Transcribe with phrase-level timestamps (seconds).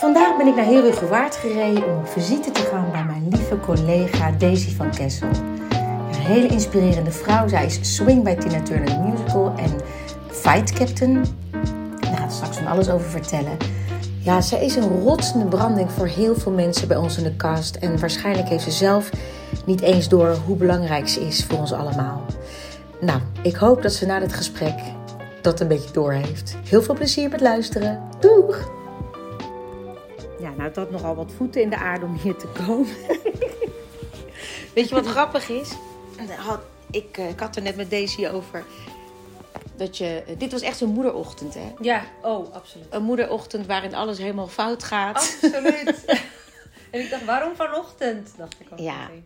[0.00, 4.30] Vandaag ben ik naar Herugewaard gereden om op visite te gaan bij mijn lieve collega
[4.30, 5.28] Daisy van Kessel.
[6.08, 7.48] Een hele inspirerende vrouw.
[7.48, 9.80] Zij is swing bij Tina Turner Musical en
[10.26, 11.24] fight captain.
[12.00, 13.56] Daar gaat straks van alles over vertellen.
[14.22, 17.76] Ja, zij is een rotsende branding voor heel veel mensen bij ons in de cast.
[17.76, 19.10] En waarschijnlijk heeft ze zelf
[19.66, 22.24] niet eens door hoe belangrijk ze is voor ons allemaal.
[23.00, 24.74] Nou, ik hoop dat ze na dit gesprek
[25.42, 26.56] dat een beetje door heeft.
[26.68, 28.02] Heel veel plezier met luisteren.
[28.20, 28.78] Doeg!
[30.50, 32.86] Ja, nou, het had nogal wat voeten in de aarde om hier te komen.
[34.74, 35.70] Weet je wat grappig is?
[36.36, 38.64] Had, ik, eh, ik had er net met Daisy over.
[39.76, 41.72] Dat je, dit was echt zo'n moederochtend, hè?
[41.80, 42.86] Ja, oh, absoluut.
[42.90, 45.16] Een moederochtend waarin alles helemaal fout gaat.
[45.16, 46.04] Absoluut.
[46.90, 48.32] en ik dacht, waarom vanochtend?
[48.36, 49.00] Dacht ik ook Ja.
[49.02, 49.24] meteen.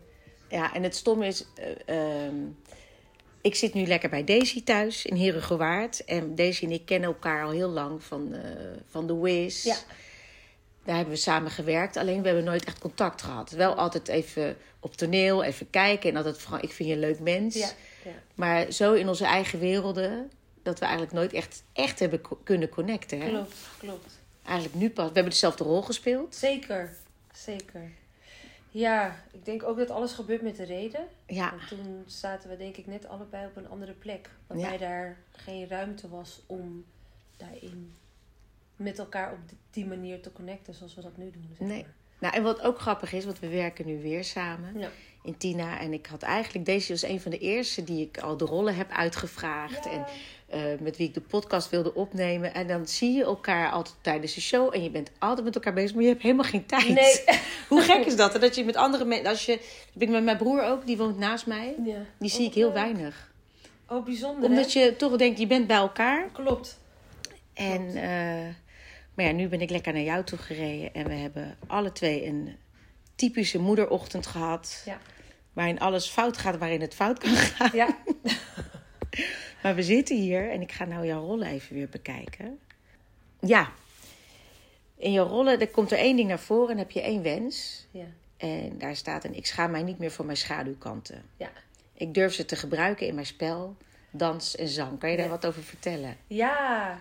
[0.48, 1.44] Ja, en het stomme is,
[1.86, 2.34] eh, ehm,
[3.40, 6.04] ik zit nu lekker bij Daisy thuis in Herugewaard.
[6.04, 8.40] En Daisy en ik kennen elkaar al heel lang van, eh,
[8.90, 9.64] van The Wiz.
[9.64, 9.76] Ja.
[10.84, 13.50] Daar hebben we samen gewerkt, alleen we hebben nooit echt contact gehad.
[13.50, 17.20] Wel altijd even op toneel, even kijken en altijd van, ik vind je een leuk
[17.20, 17.54] mens.
[17.54, 17.70] Ja,
[18.04, 18.10] ja.
[18.34, 20.30] Maar zo in onze eigen werelden,
[20.62, 23.20] dat we eigenlijk nooit echt, echt hebben kunnen connecten.
[23.20, 23.28] Hè?
[23.28, 24.20] Klopt, klopt.
[24.44, 25.06] Eigenlijk nu pas.
[25.06, 26.34] We hebben dezelfde rol gespeeld.
[26.34, 26.96] Zeker,
[27.32, 27.90] zeker.
[28.70, 31.06] Ja, ik denk ook dat alles gebeurt met de reden.
[31.26, 34.30] Ja, Want toen zaten we denk ik net allebei op een andere plek.
[34.48, 34.54] Ja.
[34.54, 36.84] Waarbij daar geen ruimte was om
[37.36, 37.94] daarin
[38.76, 39.38] met elkaar op
[39.70, 41.48] die manier te connecten zoals we dat nu doen.
[41.58, 41.82] Zeg Nee.
[41.82, 41.92] maar.
[42.18, 44.78] nou en wat ook grappig is, want we werken nu weer samen.
[44.78, 44.88] Ja.
[45.22, 45.80] in Tina.
[45.80, 48.74] En ik had eigenlijk, deze was een van de eerste die ik al de rollen
[48.76, 49.84] heb uitgevraagd.
[49.84, 49.90] Ja.
[49.90, 50.04] En
[50.46, 52.54] eh, met wie ik de podcast wilde opnemen.
[52.54, 54.74] En dan zie je elkaar altijd tijdens de show.
[54.74, 56.88] En je bent altijd met elkaar bezig, maar je hebt helemaal geen tijd.
[56.88, 57.24] Nee.
[57.68, 58.40] Hoe gek is dat?
[58.40, 59.26] Dat je met andere mensen.
[59.28, 59.52] Als je.
[59.56, 61.74] Dat ben ik met mijn broer ook, die woont naast mij.
[61.84, 61.98] Ja.
[62.18, 62.74] Die zie Oh, ik heel leuk.
[62.74, 63.32] weinig.
[63.88, 64.80] Oh, bijzonder Omdat hè?
[64.80, 66.28] je toch denkt, je bent bij elkaar.
[66.32, 66.80] Klopt.
[67.54, 68.54] En, eh,
[69.14, 70.94] maar ja, nu ben ik lekker naar jou toe gereden.
[70.94, 72.56] En we hebben alle twee een
[73.14, 74.82] typische moederochtend gehad.
[74.84, 74.98] Ja.
[75.52, 77.70] Waarin alles fout gaat, waarin het fout kan gaan.
[77.72, 77.96] Ja.
[79.62, 82.58] Maar we zitten hier en ik ga nou jouw rollen even weer bekijken.
[83.40, 83.72] Ja,
[84.96, 87.86] in jouw rollen er komt er één ding naar voren en heb je één wens.
[87.90, 88.04] Ja.
[88.36, 91.22] En daar staat een, ik schaam mij niet meer voor mijn schaduwkanten.
[91.36, 91.50] Ja.
[91.94, 93.76] Ik durf ze te gebruiken in mijn spel,
[94.10, 94.98] dans en zang.
[94.98, 95.30] Kan je daar Ja.
[95.30, 96.16] wat over vertellen?
[96.26, 97.00] Ja,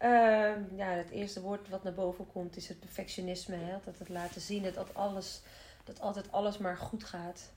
[0.00, 3.56] ehm, ja, het eerste woord wat naar boven komt is het perfectionisme.
[3.56, 3.76] Hè?
[3.84, 5.42] Dat het laten zien dat, dat, alles,
[5.84, 7.52] dat altijd alles maar goed gaat.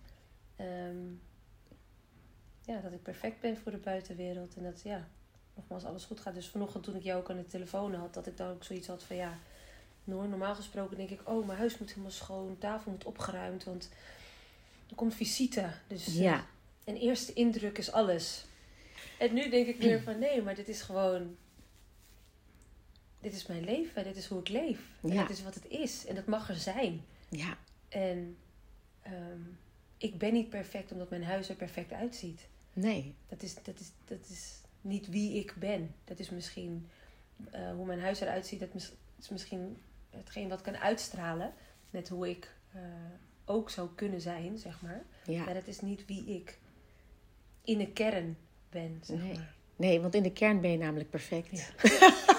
[0.56, 1.06] Ehm,
[2.62, 4.56] ja, dat ik perfect ben voor de buitenwereld.
[4.56, 5.08] En dat, ja,
[5.56, 6.34] nogmaals, alles goed gaat.
[6.34, 8.88] Dus vanochtend toen ik jou ook aan de telefoon had, dat ik dan ook zoiets
[8.88, 9.38] had van, ja,
[10.04, 13.90] Noor, normaal gesproken denk ik, oh, mijn huis moet helemaal schoon, tafel moet opgeruimd, want
[14.90, 15.72] er komt visite.
[15.88, 16.46] Dus eh, Ja,
[16.84, 18.46] een eerste indruk is alles.
[19.20, 21.38] En nu denk ik meer van nee, maar dit is gewoon.
[23.24, 24.80] Dit is mijn leven, dit is hoe ik leef.
[25.02, 25.22] En Ja.
[25.28, 26.06] dit is wat het is.
[26.06, 27.02] En dat mag er zijn.
[27.30, 27.58] ja,
[27.90, 28.38] En
[29.02, 29.40] ehm,
[29.98, 32.48] ik ben niet perfect omdat mijn huis er perfect uitziet.
[32.74, 33.16] nee.
[33.28, 35.96] Dat is, dat is, dat is niet wie ik ben.
[36.04, 36.90] Dat is misschien
[37.52, 38.60] eh, hoe mijn huis eruit ziet.
[38.60, 38.70] Dat
[39.20, 39.78] is misschien
[40.10, 41.54] hetgeen wat kan uitstralen.
[41.90, 42.82] Met hoe ik eh,
[43.46, 45.04] ook zou kunnen zijn, zeg maar.
[45.26, 45.44] Ja.
[45.44, 46.60] Maar dat is niet wie ik
[47.64, 48.38] in de kern
[48.70, 49.34] ben, zeg Nee.
[49.34, 49.54] maar.
[49.76, 51.52] Nee, want in de kern ben je namelijk perfect.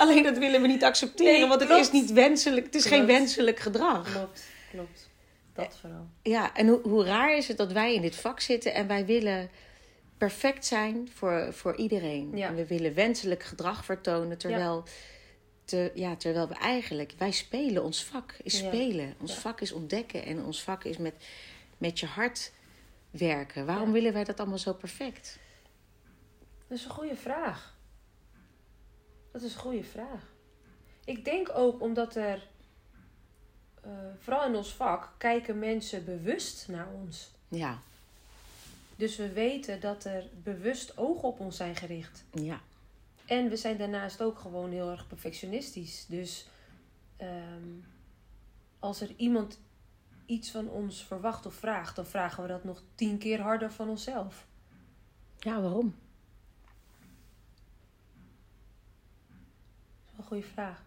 [0.02, 1.84] Alleen dat willen we niet accepteren, Nee, want het klopt.
[1.84, 2.66] is niet wenselijk.
[2.66, 4.12] Het is geen wenselijk gedrag.
[4.12, 5.08] Klopt, klopt.
[5.54, 6.06] Dat vooral.
[6.22, 9.06] Ja, en hoe, hoe raar is het dat wij in dit vak zitten en wij
[9.06, 9.50] willen
[10.18, 12.36] perfect zijn voor, voor iedereen.
[12.36, 12.48] Ja.
[12.48, 14.84] En we willen wenselijk gedrag vertonen, terwijl,
[15.64, 17.84] te, ja, terwijl we eigenlijk, wij spelen.
[17.84, 18.66] Ons vak is Ja.
[18.66, 19.14] spelen.
[19.20, 19.40] Ons Ja.
[19.40, 21.14] vak is ontdekken en ons vak is met,
[21.78, 22.52] met je hart
[23.10, 23.66] werken.
[23.66, 23.92] Waarom Ja.
[23.92, 25.38] willen wij dat allemaal zo perfect?
[26.68, 27.78] Dat is een goede vraag.
[29.30, 30.32] Dat is een goede vraag.
[31.04, 32.48] Ik denk ook omdat er,
[33.82, 37.30] eh, vooral in ons vak, kijken mensen bewust naar ons.
[37.48, 37.78] Ja,
[38.96, 42.24] Dus we weten dat er bewust ogen op ons zijn gericht.
[42.32, 42.60] ja,
[43.26, 46.06] En we zijn daarnaast ook gewoon heel erg perfectionistisch.
[46.08, 46.46] Dus
[47.16, 47.68] ehm,
[48.78, 49.58] als er iemand
[50.26, 53.88] iets van ons verwacht of vraagt, dan vragen we dat nog tien keer harder van
[53.88, 54.46] onszelf.
[55.38, 55.94] ja, waarom?
[60.16, 60.82] Dat is wel een goede vraag.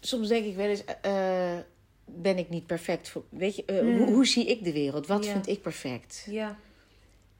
[0.00, 1.58] Soms denk ik wel eens, eh,
[2.04, 3.08] ben ik niet perfect?
[3.08, 3.96] Voor, weet je, eh, Mm.
[3.98, 5.06] hoe, hoe zie ik de wereld?
[5.06, 5.32] Wat Ja.
[5.32, 6.26] vind ik perfect?
[6.30, 6.56] Ja,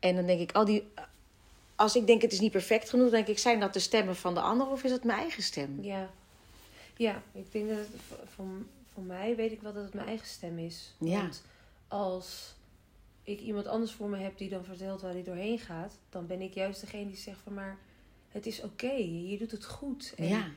[0.01, 0.89] En dan denk ik, al die,
[1.75, 4.35] als ik denk het is niet perfect genoeg, denk ik, zijn dat de stemmen van
[4.35, 5.79] de ander of is het mijn eigen stem?
[5.83, 6.11] ja.
[6.97, 10.07] Ja, ik denk dat het v- van, van mij weet ik wel dat het mijn
[10.09, 10.95] eigen stem is.
[10.99, 11.21] Ja.
[11.21, 11.43] Want
[11.89, 12.55] als
[13.23, 16.41] ik iemand anders voor me heb die dan vertelt waar hij doorheen gaat, dan ben
[16.41, 17.79] ik juist degene die zegt van maar
[18.39, 20.13] het is oké, je doet het goed.
[20.17, 20.49] En, Ja,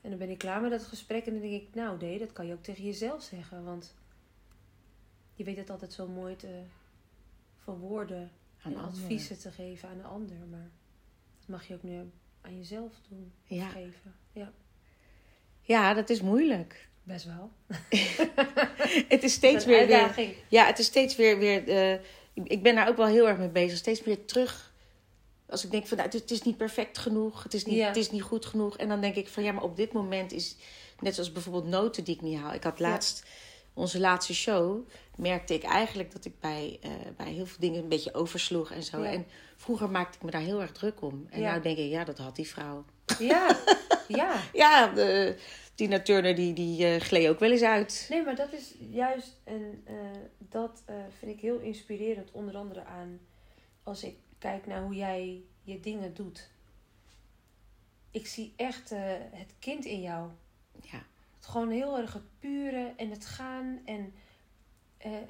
[0.00, 2.32] en dan ben ik klaar met dat gesprek en dan denk ik, nou nee, dat
[2.32, 3.64] kan je ook tegen jezelf zeggen.
[3.64, 3.94] Want
[5.34, 6.60] je weet het altijd zo mooi te
[7.62, 8.30] verwoorden
[8.62, 9.02] aan en anderen.
[9.02, 10.36] adviezen te geven aan een ander.
[10.50, 10.70] Maar
[11.38, 12.10] dat mag je ook nu
[12.40, 13.68] aan jezelf doen, of Ja.
[13.68, 14.14] geven.
[14.32, 14.52] Ja,
[15.60, 16.88] Ja, dat is moeilijk.
[17.02, 17.50] best wel.
[19.08, 19.88] Het is steeds is weer.
[20.48, 21.38] Ja, het is steeds weer.
[21.38, 21.92] weer eh,
[22.32, 23.78] ik- ik ben daar ook wel heel erg mee bezig.
[23.78, 24.74] Steeds weer terug.
[25.48, 27.86] Als ik denk van nou, het, is, niet perfect genoeg, het is niet, Ja.
[27.86, 28.76] het is niet goed genoeg.
[28.76, 30.56] En dan denk ik van ja, maar op dit moment is.
[31.00, 32.52] Net zoals bijvoorbeeld noten die ik niet haal.
[32.54, 32.88] Ik had Ja.
[32.88, 33.24] laatst,
[33.74, 37.88] onze laatste show, merkte ik eigenlijk dat ik bij, eh, bij heel veel dingen een
[37.88, 39.02] beetje oversloeg en zo.
[39.02, 39.10] Ja.
[39.10, 39.26] En
[39.56, 41.26] vroeger maakte ik me daar heel erg druk om.
[41.30, 42.84] En nou denk ik, ja, dat had die vrouw.
[43.18, 43.56] Ja,
[44.08, 44.40] ja.
[44.52, 45.36] Ja, de,
[45.74, 48.06] Tina Turner die, die eh, gleed ook wel eens uit.
[48.10, 49.94] Nee, maar dat is juist, en eh,
[50.38, 50.82] dat
[51.18, 53.20] vind ik heel inspirerend, onder andere aan
[53.82, 56.48] als ik kijk naar hoe jij je dingen doet.
[58.10, 59.00] Ik zie echt eh,
[59.32, 60.30] het kind in jou.
[60.82, 61.02] Ja,
[61.36, 64.12] Het gewoon heel erg het pure en het gaan en
[64.98, 65.22] eh, eh,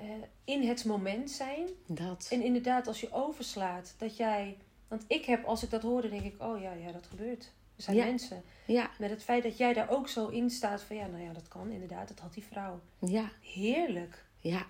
[0.44, 1.68] in het moment zijn.
[1.86, 2.28] dat.
[2.30, 4.56] En inderdaad, als je overslaat, dat jij.
[4.88, 7.52] Want ik heb, als ik dat hoorde, denk ik: oh ja, ja, dat gebeurt.
[7.76, 8.04] Er zijn Ja.
[8.04, 8.42] mensen.
[8.66, 11.32] Ja, Met het feit dat jij daar ook zo in staat van ja, nou ja,
[11.32, 12.80] dat kan inderdaad, dat had die vrouw.
[12.98, 13.30] ja.
[13.40, 14.24] Heerlijk.
[14.40, 14.66] Ja.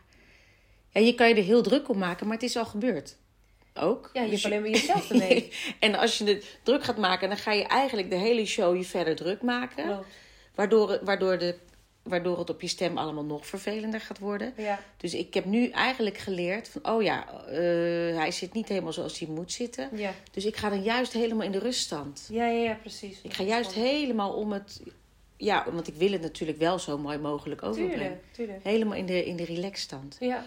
[0.90, 3.16] ja, je kan je er heel druk om maken, maar het is al gebeurd.
[3.78, 4.10] Ook.
[4.12, 5.52] Ja, je Dus hebt alleen maar jezelf ermee.
[5.80, 8.84] en als je het druk gaat maken, dan ga je eigenlijk de hele show je
[8.84, 9.84] verder druk maken.
[9.84, 10.06] Klopt.
[10.54, 11.54] Waardoor, waardoor, de,
[12.02, 14.52] waardoor het op je stem allemaal nog vervelender gaat worden.
[14.56, 17.56] Ja, Dus ik heb nu eigenlijk geleerd van, oh ja, eh,
[18.16, 19.88] hij zit niet helemaal zoals hij moet zitten.
[19.92, 20.12] ja.
[20.30, 22.28] Dus ik ga dan juist helemaal in de ruststand.
[22.32, 23.20] Ja, ja, ja, precies.
[23.22, 24.80] Ik ga juist helemaal om het,
[25.36, 27.98] ja, want ik wil het natuurlijk wel zo mooi mogelijk overbrengen.
[27.98, 28.64] Tuurlijk, tuurlijk.
[28.64, 30.16] Helemaal in de, in de relaxstand.
[30.20, 30.44] Ja.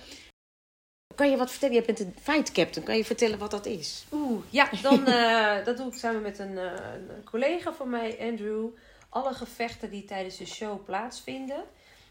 [1.16, 1.76] Kan je wat vertellen?
[1.76, 2.86] Je bent een fight captain.
[2.86, 4.06] Kan je vertellen wat dat is?
[4.12, 8.18] Oeh, ja, dan, eh, dat doe ik samen met een, eh, een collega van mij,
[8.20, 8.68] Andrew.
[9.10, 11.64] Alle gevechten die tijdens de show plaatsvinden,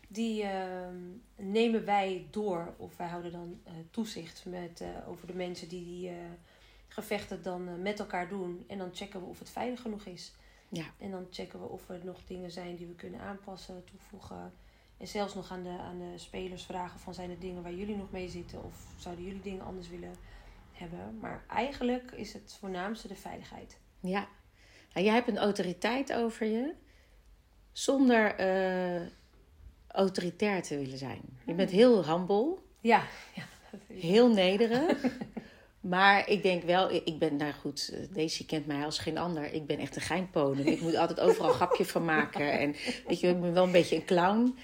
[0.08, 0.96] die ehm,
[1.36, 2.74] nemen wij door.
[2.76, 6.14] Of wij houden dan eh, toezicht met, eh, over de mensen die die eh,
[6.88, 8.64] gevechten dan eh, met elkaar doen.
[8.66, 10.32] En dan checken we of het veilig genoeg is.
[10.68, 10.84] Ja.
[10.98, 14.52] En dan checken we of er nog dingen zijn die we kunnen aanpassen, toevoegen.
[14.98, 17.96] En zelfs nog aan de, aan de spelers vragen van zijn er dingen waar jullie
[17.96, 20.14] nog mee zitten of zouden jullie dingen anders willen
[20.72, 21.18] hebben.
[21.20, 23.78] Maar eigenlijk is het voornaamste de veiligheid.
[24.00, 24.28] Ja.
[24.92, 26.74] Nou, jij hebt een autoriteit over je
[27.72, 29.06] zonder eh,
[29.86, 31.20] autoritair te willen zijn.
[31.46, 33.02] Je bent heel humble, Ja,
[33.34, 33.44] ja.
[33.94, 34.96] heel nederig.
[35.80, 39.52] Maar ik denk wel, ik ben, nou goed, eh, Daisy kent mij als geen ander.
[39.52, 40.66] Ik ben echt een geinponem.
[40.66, 42.58] Ik moet altijd overal een grapje van maken.
[42.58, 42.74] En
[43.06, 44.58] weet je, ik ben wel een beetje een clown.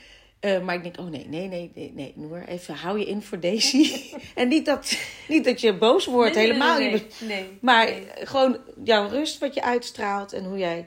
[0.44, 3.22] Eh, maar ik denk, oh nee, nee, nee, nee, nee, Noor, even hou je in
[3.22, 3.90] voor Daisy.
[4.34, 4.98] en niet dat,
[5.28, 7.20] niet dat je boos wordt, Nee, helemaal nee, niet.
[7.26, 7.58] nee.
[7.60, 10.86] Maar gewoon jouw rust wat je uitstraalt en hoe jij,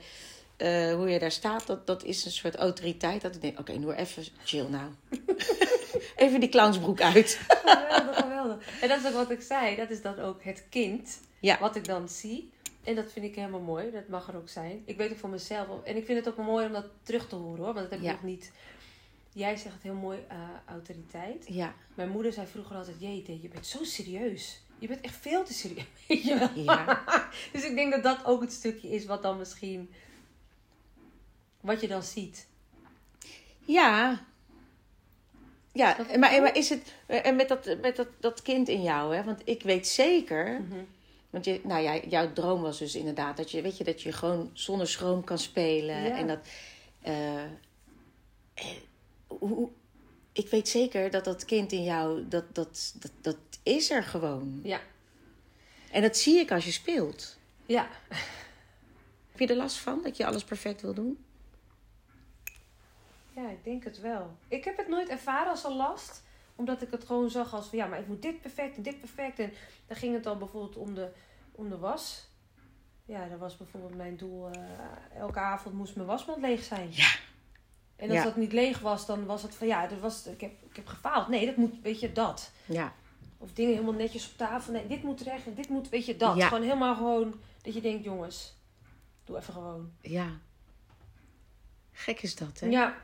[0.57, 3.21] eh, hoe je daar staat, dat, dat is een soort autoriteit.
[3.21, 4.89] Dat ik denk, oké, Noor, even chill nou.
[6.15, 7.39] even die clownsbroek uit.
[7.47, 8.57] Geweldig, geweldig.
[8.81, 9.75] En dat is ook wat ik zei.
[9.75, 11.19] Dat is dan ook het kind.
[11.39, 11.57] Ja.
[11.59, 12.49] Wat ik dan zie.
[12.83, 13.91] En dat vind ik helemaal mooi.
[13.91, 14.81] Dat mag er ook zijn.
[14.85, 15.67] Ik weet ook voor mezelf.
[15.83, 17.73] En ik vind het ook mooi om dat terug te horen hoor.
[17.73, 18.11] Want dat heb ik Ja.
[18.11, 18.51] nog niet.
[19.37, 21.45] Jij zegt het heel mooi, eh, autoriteit.
[21.47, 24.61] Ja, Mijn moeder zei vroeger altijd: Jeetje, je bent zo serieus.
[24.79, 25.85] Je bent echt veel te serieus.
[26.07, 26.49] Weet je wel?
[26.55, 27.03] ja,
[27.53, 29.89] Dus ik denk dat dat ook het stukje is wat dan misschien.
[31.61, 32.47] Wat je dan ziet.
[33.65, 34.25] ja.
[35.71, 39.23] Ja, maar, maar is het, en met, dat, met dat, dat kind in jou, hè?
[39.23, 40.83] want ik weet zeker, Mhm.
[41.29, 44.11] want je, nou ja, jouw droom was dus inderdaad dat je, weet je, dat je
[44.11, 46.03] gewoon zonder schroom kan spelen.
[46.03, 46.17] Ja.
[46.17, 46.39] En dat,
[47.01, 47.43] eh,
[49.27, 49.69] hoe,
[50.31, 54.59] ik weet zeker dat dat kind in jou, dat, dat, dat, dat is er gewoon.
[54.63, 54.79] Ja.
[55.91, 57.37] En dat zie ik als je speelt.
[57.65, 57.87] Ja.
[59.31, 61.25] Heb je er last van, dat je alles perfect wil doen?
[63.35, 64.37] Ja, ik denk het wel.
[64.47, 66.23] Ik heb het nooit ervaren als een last.
[66.55, 68.99] Omdat ik het gewoon zag als van ja, maar ik moet dit perfect en dit
[68.99, 69.39] perfect.
[69.39, 69.53] En
[69.87, 71.11] dan ging het dan bijvoorbeeld om de,
[71.51, 72.27] om de was.
[73.05, 74.49] Ja, dat was bijvoorbeeld mijn doel.
[74.49, 74.61] eh,
[75.19, 76.87] elke avond moest mijn wasmand leeg zijn.
[76.91, 77.07] Ja.
[77.97, 78.23] En als Ja.
[78.23, 80.87] dat niet leeg was, dan was het van ja, dat was, ik, heb, ik heb
[80.87, 81.27] gefaald.
[81.27, 82.51] Nee, dat moet, weet je, dat.
[82.65, 82.93] Ja,
[83.37, 84.73] Of dingen helemaal netjes op tafel.
[84.73, 86.35] Nee, dit moet recht en dit moet, weet je, dat.
[86.35, 86.47] Ja.
[86.47, 88.55] Gewoon helemaal gewoon dat je denkt, jongens,
[89.25, 89.91] doe even gewoon.
[90.01, 90.27] ja.
[91.91, 92.67] Gek is dat, hè?
[92.67, 92.95] Ja,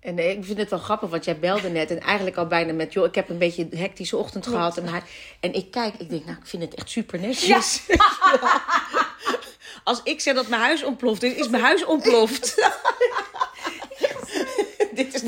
[0.00, 2.72] En eh, ik vind het wel grappig, want jij belde net en eigenlijk al bijna
[2.72, 2.92] met...
[2.92, 4.58] joh, ik heb een beetje een hectische ochtend Klopt.
[4.58, 4.76] gehad.
[4.76, 5.02] En,
[5.40, 7.82] en ik kijk, ik denk, nou, ik vind het echt super netjes.
[9.84, 12.54] Als ik zeg dat mijn huis ontploft is, is mijn huis ontploft.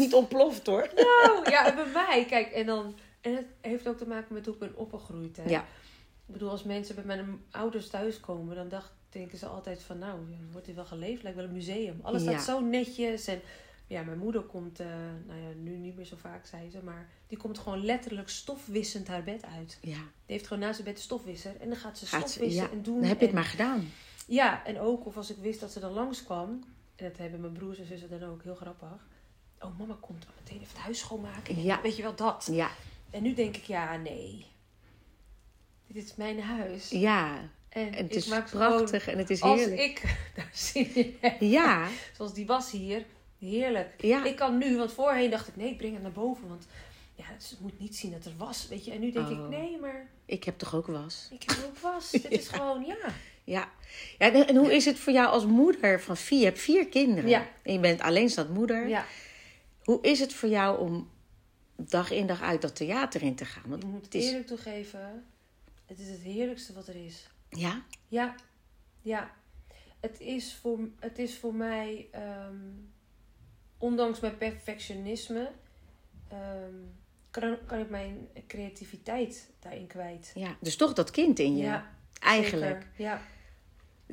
[0.00, 0.90] Niet ontploft, hoor.
[0.94, 2.94] Nou, ja, en bij mij, kijk, en dan.
[3.20, 5.36] En het heeft ook te maken met hoe ik ben opgegroeid.
[5.36, 5.48] Hè?
[5.48, 5.60] Ja.
[6.26, 10.18] Ik bedoel, als mensen bij mijn ouders thuiskomen, dan dacht, denken ze altijd van, nou,
[10.52, 11.22] wordt hier wel geleefd?
[11.22, 11.98] Lijkt wel een museum.
[12.02, 12.30] Alles Ja.
[12.30, 13.26] staat zo netjes.
[13.26, 13.40] En
[13.86, 14.86] ja, mijn moeder komt, eh,
[15.26, 19.08] nou ja, nu niet meer zo vaak, zei ze, maar die komt gewoon letterlijk stofwissend
[19.08, 19.78] haar bed uit.
[19.80, 19.94] Ja.
[19.96, 22.62] Die heeft gewoon naast het bed een stofwisser en dan gaat ze Gaat ze- stofwissen
[22.62, 23.00] ja, en doen.
[23.00, 23.88] Dan heb je het en- maar gedaan.
[24.26, 26.48] Ja, en ook, of als ik wist dat ze dan langskwam,
[26.96, 29.06] en dat hebben mijn broers en zussen dan ook, heel grappig.
[29.60, 31.62] Oh, mama komt meteen even het huis schoonmaken.
[31.62, 31.80] Ja.
[31.82, 32.48] Weet je wel, dat.
[32.52, 32.70] Ja.
[33.10, 34.46] En nu denk ik, ja, nee.
[35.86, 36.88] Dit is mijn huis.
[36.90, 37.38] Ja.
[37.68, 39.80] En, En het is prachtig en het is gewoon, als heerlijk.
[39.98, 41.88] ik daar zin in heb, Ja.
[42.16, 43.04] zoals die was hier,
[43.38, 43.94] heerlijk.
[44.02, 44.24] Ja.
[44.24, 46.48] Ik kan nu, want voorheen dacht ik, nee, ik breng het naar boven.
[46.48, 46.66] Want
[47.14, 48.90] ja, ze moet niet zien dat er was, weet je.
[48.92, 49.48] En nu denk ik, Oh.
[49.48, 51.28] nee, maar Ik heb toch ook was.
[51.32, 52.10] ik heb ook was.
[52.22, 52.96] Dit is gewoon, ja.
[53.44, 53.68] Ja.
[54.18, 56.38] ja en, en hoe is het voor jou als moeder van vier?
[56.38, 57.30] Je hebt vier kinderen.
[57.30, 57.46] Ja.
[57.62, 58.88] En je bent alleenstaand moeder.
[58.88, 59.04] Ja,
[59.90, 61.10] Hoe is het voor jou om
[61.76, 63.62] dag in dag uit dat theater in te gaan?
[63.66, 65.24] Want ik moet het is, eerlijk toegeven,
[65.86, 67.28] het is het heerlijkste wat er is.
[67.48, 68.34] ja, Ja,
[69.00, 69.34] ja.
[70.00, 72.54] Het is voor, het is voor mij, ehm,
[73.78, 75.50] ondanks mijn perfectionisme,
[76.28, 76.74] ehm,
[77.30, 80.32] kan, kan ik mijn creativiteit daarin kwijt.
[80.34, 80.56] ja.
[80.60, 81.80] Dus toch dat kind in je.
[82.20, 82.82] eigenlijk.
[82.82, 82.88] zeker.
[82.96, 83.22] Ja.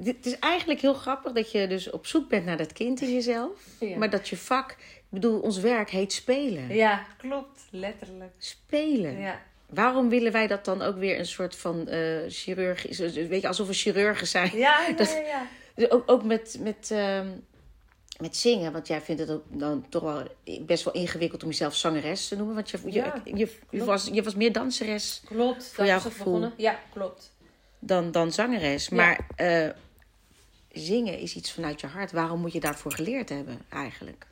[0.03, 3.13] Het is eigenlijk heel grappig dat je dus op zoek bent naar dat kind in
[3.13, 3.67] jezelf.
[3.79, 3.98] Ja.
[3.98, 4.77] Maar dat je vak,
[5.10, 6.76] bedoel, ons werk heet spelen.
[6.76, 7.60] ja, klopt.
[7.72, 8.32] Letterlijk.
[8.38, 9.20] Spelen.
[9.20, 9.42] Ja.
[9.70, 12.98] Waarom willen wij dat dan ook weer een soort van eh chirurgisch...
[13.00, 14.58] Weet je, alsof we chirurgen zijn.
[14.58, 15.48] Ja, ja, Dat- ja, ja.
[15.76, 17.28] Dus Ook, ook met, met, ehm,
[18.20, 18.72] met zingen.
[18.72, 20.24] Want jij vindt het ook dan toch wel
[20.62, 22.56] best wel ingewikkeld om jezelf zangeres te noemen.
[22.56, 23.86] Want je, je, Ja, je, je, klopt.
[23.86, 25.66] was, je was meer danseres Klopt.
[25.74, 26.24] Voor jouw gevoel.
[26.26, 26.54] begonnen.
[26.58, 27.34] Ja, klopt.
[27.80, 28.88] dan, dan zangeres.
[28.88, 28.96] Ja.
[28.96, 29.70] Maar eh,
[30.72, 32.12] zingen is iets vanuit je hart.
[32.12, 34.26] Waarom moet je daarvoor geleerd hebben eigenlijk?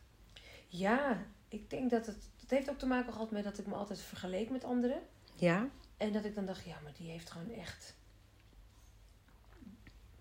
[0.78, 2.30] Ja, ik denk dat het...
[2.40, 5.02] Het heeft ook te maken gehad met dat ik me altijd vergeleek met anderen.
[5.36, 5.68] Ja?
[5.98, 7.96] En dat ik dan dacht, ja, maar die heeft gewoon echt...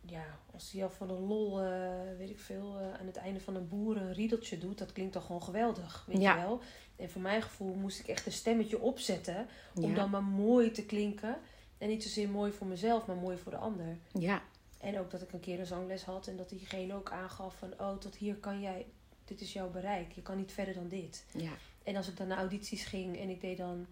[0.00, 3.40] Ja, als die al van een lol, eh, weet ik veel, eh, aan het einde
[3.40, 6.34] van een boer een riedeltje doet, dat klinkt dan gewoon geweldig, weet Ja.
[6.34, 6.60] je wel.
[6.96, 9.94] En voor mijn gevoel moest ik echt een stemmetje opzetten om Ja.
[9.94, 11.38] dan maar mooi te klinken.
[11.78, 13.96] En niet zozeer mooi voor mezelf, maar mooi voor de ander.
[14.12, 14.42] Ja.
[14.80, 17.72] En ook dat ik een keer een zangles had en dat diegene ook aangaf van,
[17.80, 18.86] oh, tot hier kan jij,
[19.24, 20.12] dit is jouw bereik.
[20.12, 21.24] Je kan niet verder dan dit.
[21.32, 21.52] Ja.
[21.82, 23.86] En als ik dan naar audities ging en ik deed dan.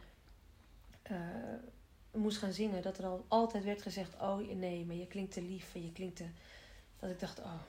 [1.03, 1.17] eh,
[2.11, 5.43] moest gaan zingen, dat er al altijd werd gezegd: Oh nee, maar je klinkt te
[5.43, 6.25] lief en je klinkt te.
[7.01, 7.61] Dat ik dacht: Oh,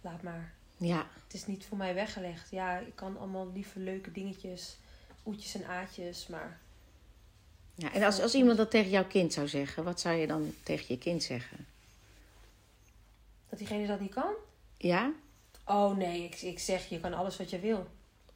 [0.00, 0.52] laat maar.
[0.76, 1.06] Ja.
[1.24, 2.50] Het is niet voor mij weggelegd.
[2.50, 4.76] Ja, ik kan allemaal lieve, leuke dingetjes,
[5.26, 6.60] oetjes en aatjes, maar.
[7.74, 7.92] ja.
[7.92, 10.84] En als, als iemand dat tegen jouw kind zou zeggen, wat zou je dan tegen
[10.88, 11.66] je kind zeggen?
[13.48, 14.32] Dat diegene dat niet kan?
[14.76, 15.12] Ja?
[15.70, 17.86] Oh nee, ik, ik zeg: Je kan alles wat je wil.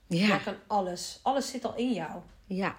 [0.07, 0.37] Ja.
[0.39, 1.19] kan alles.
[1.23, 2.21] Alles zit al in jou.
[2.47, 2.77] Ja.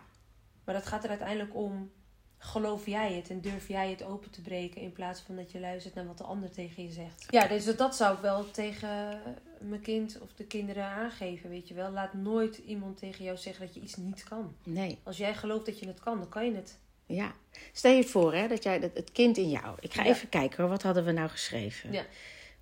[0.64, 1.92] Maar dat gaat er uiteindelijk om.
[2.38, 5.60] Geloof jij het en durf jij het open te breken in plaats van dat je
[5.60, 7.26] luistert naar wat de ander tegen je zegt?
[7.30, 9.22] Ja, dus dat- dat zou ik wel tegen
[9.60, 11.92] mijn kind of de kinderen aangeven, weet je wel.
[11.92, 14.56] Laat nooit iemand tegen jou zeggen dat je iets niet kan.
[14.64, 15.00] Nee.
[15.04, 16.78] Als jij gelooft dat je het kan, dan kan je het.
[17.06, 17.34] Ja.
[17.74, 19.78] Stel je voor hè, dat jij dat, het kind in jou.
[19.80, 20.10] Ik ga Ja.
[20.10, 21.92] even kijken hoor, wat hadden we nou geschreven?
[21.92, 22.04] Ja.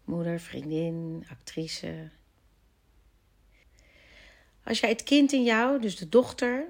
[0.03, 2.09] Moeder, vriendin, actrice.
[4.63, 6.65] Als jij het kind in jou, dus de dochter.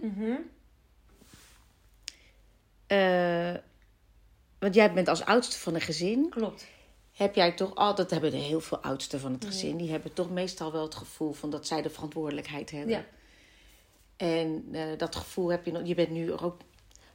[2.88, 3.54] eh,
[4.60, 6.30] want jij bent als oudste van een gezin.
[6.30, 6.68] Klopt.
[7.12, 9.78] Heb jij toch altijd, hebben er heel veel oudsten van het gezin.
[9.78, 12.96] Die hebben toch meestal wel het gevoel van dat zij de verantwoordelijkheid hebben.
[12.96, 13.06] Ja.
[14.18, 15.86] En eh, dat gevoel heb je nog.
[15.86, 16.58] Je bent nu ook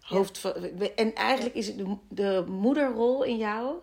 [0.00, 0.52] hoofd van.
[0.96, 3.76] En eigenlijk is het de, de moederrol in jou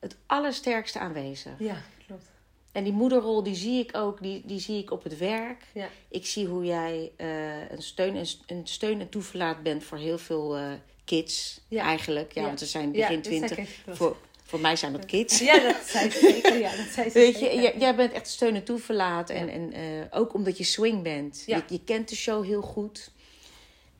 [0.00, 1.52] het allersterkste aanwezig.
[1.58, 2.24] Ja, klopt.
[2.72, 5.64] En die moederrol die zie ik ook, die, die zie ik op het werk.
[5.72, 5.88] Ja.
[6.08, 10.18] Ik zie hoe jij eh, een, steun en, een steun en toeverlaat bent voor heel
[10.18, 10.72] veel eh,
[11.04, 11.60] kids.
[11.68, 11.82] Ja.
[11.84, 12.46] Eigenlijk, ja, Ja.
[12.46, 13.68] want ze zijn begin twintig.
[13.88, 15.38] Voor, voor mij zijn dat kids.
[15.38, 16.58] Ja, dat ze zeker.
[16.58, 19.30] Ja, dat ze Weet je, jij, jij bent echt steun en toeverlaat.
[19.30, 21.42] En, en eh, ook omdat je swing bent.
[21.46, 21.56] Ja.
[21.56, 23.10] Je, je kent de show heel goed.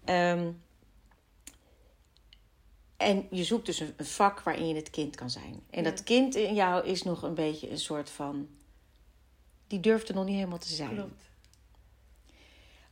[0.04, 0.50] Ehm,
[3.00, 5.62] en je zoekt dus een, een vak waarin je het kind kan zijn.
[5.70, 5.90] En Ja.
[5.90, 8.48] dat kind in jou is nog een beetje een soort van...
[9.66, 10.94] Die durft er nog niet helemaal te zijn.
[10.94, 11.22] Klopt.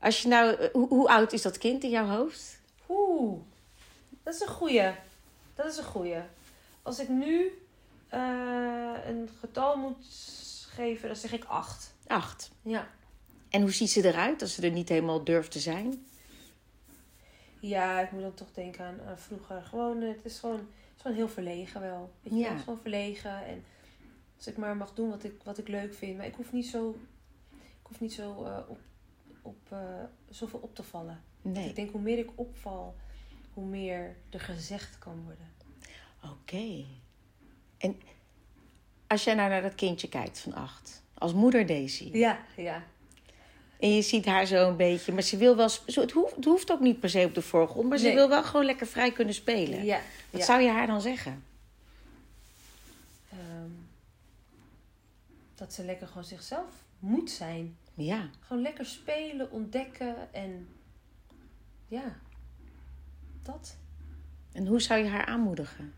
[0.00, 0.54] Als je nou...
[0.54, 2.60] eh, Hoe, hoe oud is dat kind in jouw hoofd?
[2.88, 3.40] Oeh,
[4.22, 4.90] dat is een goeie.
[5.54, 6.20] Dat is een goeie.
[6.82, 7.62] Als ik nu
[8.08, 10.06] eh, een getal moet
[10.70, 11.94] geven, dan zeg ik acht.
[12.06, 12.50] Acht.
[12.62, 12.88] Ja.
[13.48, 16.06] En hoe ziet ze eruit als ze er niet helemaal durft te zijn?
[17.60, 19.62] Ja, ik moet dan toch denken aan, aan vroeger.
[19.62, 22.12] Gewoon, eh, het is gewoon, het is gewoon heel verlegen wel.
[22.22, 22.48] Weet je, Ja.
[22.48, 23.44] het is gewoon verlegen.
[23.46, 23.64] En
[24.36, 26.16] als ik maar mag doen wat ik, wat ik leuk vind.
[26.16, 26.96] Maar ik hoef niet zo,
[27.60, 28.78] ik hoef niet zo eh, op,
[29.42, 31.22] op, eh, zoveel op te vallen.
[31.42, 31.68] Nee.
[31.68, 32.94] Ik denk, hoe meer ik opval,
[33.54, 35.46] hoe meer er gezegd kan worden.
[36.32, 36.84] Oké.
[37.78, 38.00] En
[39.06, 42.10] als jij nou naar dat kindje kijkt van acht, als moeder Daisy.
[42.12, 42.82] Ja, ja.
[43.78, 45.68] En je ziet haar zo een beetje, maar ze wil wel.
[45.86, 48.44] het, hoeft, het hoeft ook niet per se op de voorgrond, maar ze wil wel
[48.44, 49.84] gewoon lekker vrij kunnen spelen.
[49.84, 50.46] ja, Wat ja.
[50.46, 51.44] zou je haar dan zeggen?
[53.30, 53.70] Ehm,
[55.54, 57.76] dat ze lekker gewoon zichzelf moet zijn.
[57.94, 60.68] Ja, Gewoon lekker spelen, ontdekken en
[61.88, 62.16] ja,
[63.42, 63.76] dat.
[64.52, 65.94] en hoe zou je haar aanmoedigen?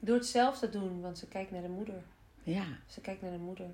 [0.00, 2.02] Door het zelf te doen, want ze kijkt naar de moeder.
[2.42, 2.64] Ja.
[2.86, 3.66] Ze kijkt naar de moeder.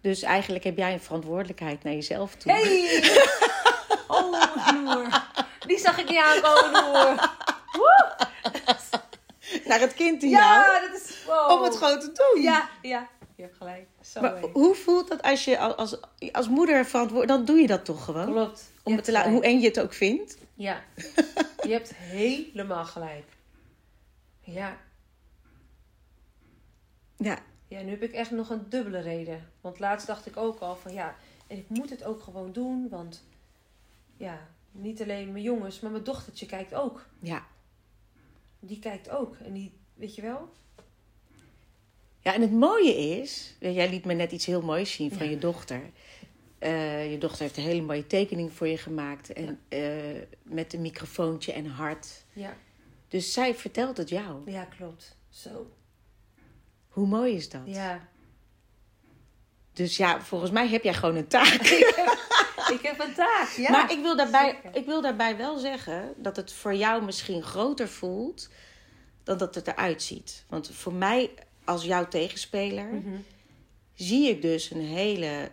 [0.00, 2.52] Dus eigenlijk heb jij een verantwoordelijkheid naar jezelf toe.
[2.52, 3.00] Hey!
[4.08, 5.08] Oh, Noer.
[5.66, 7.30] Die zag ik niet aankomen, Noer.
[9.64, 10.42] Naar het kind in jou.
[10.42, 11.24] Ja, dat is...
[11.26, 11.50] Wow.
[11.50, 12.42] Om het gewoon te doen.
[12.42, 13.08] Ja, ja.
[13.36, 13.86] Je hebt gelijk.
[14.00, 15.96] Zo Maar hoe voelt dat als je als, als,
[16.32, 17.28] als moeder verantwoord...
[17.28, 18.26] Dan doe je dat toch gewoon?
[18.26, 18.72] Klopt.
[18.82, 20.36] Om het te laten, hoe eng je het ook vindt.
[20.54, 20.82] Ja.
[21.66, 23.24] Je hebt helemaal gelijk.
[24.40, 24.76] Ja.
[27.22, 27.38] Ja,
[27.68, 29.50] Ja, nu heb ik echt nog een dubbele reden.
[29.60, 32.88] Want laatst dacht ik ook al van ja, en ik moet het ook gewoon doen.
[32.88, 33.24] Want
[34.16, 37.06] ja, niet alleen mijn jongens, maar mijn dochtertje kijkt ook.
[37.18, 37.46] ja.
[38.64, 39.36] Die kijkt ook.
[39.36, 40.52] En die, weet je wel?
[42.20, 43.56] Ja, en het mooie is...
[43.60, 45.30] Jij liet me net iets heel moois zien van Ja.
[45.32, 45.80] je dochter.
[46.58, 49.32] Eh, je dochter heeft een hele mooie tekening voor je gemaakt.
[49.32, 52.24] En eh, met een microfoontje en hart.
[52.32, 52.56] Ja,
[53.08, 54.50] Dus zij vertelt het jou.
[54.50, 55.16] ja klopt.
[55.28, 55.70] Zo.
[56.92, 57.60] Hoe mooi is dat?
[57.64, 58.08] Ja.
[59.72, 61.60] Dus ja, volgens mij heb jij gewoon een taak.
[62.72, 63.48] Ik heb een taak.
[63.56, 63.70] Ja.
[63.70, 64.78] maar ik wil, daarbij, zeker.
[64.80, 68.48] ik wil daarbij wel zeggen dat het voor jou misschien groter voelt
[69.24, 70.44] dan dat het eruit ziet.
[70.48, 71.30] Want voor mij,
[71.64, 73.16] als jouw tegenspeler, Mhm.
[73.94, 75.50] zie ik dus een hele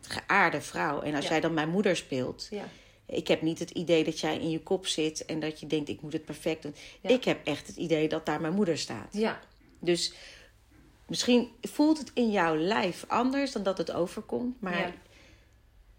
[0.00, 1.00] geaarde vrouw.
[1.02, 1.30] En als Ja.
[1.30, 2.64] jij dan mijn moeder speelt, Ja.
[3.06, 5.88] ik heb niet het idee dat jij in je kop zit en dat je denkt,
[5.88, 6.74] ik moet het perfect doen.
[7.00, 7.10] Ja.
[7.10, 9.08] Ik heb echt het idee dat daar mijn moeder staat.
[9.12, 9.40] Ja.
[9.80, 10.12] Dus
[11.12, 14.60] misschien voelt het in jouw lijf anders dan dat het overkomt.
[14.60, 14.92] Maar Ja.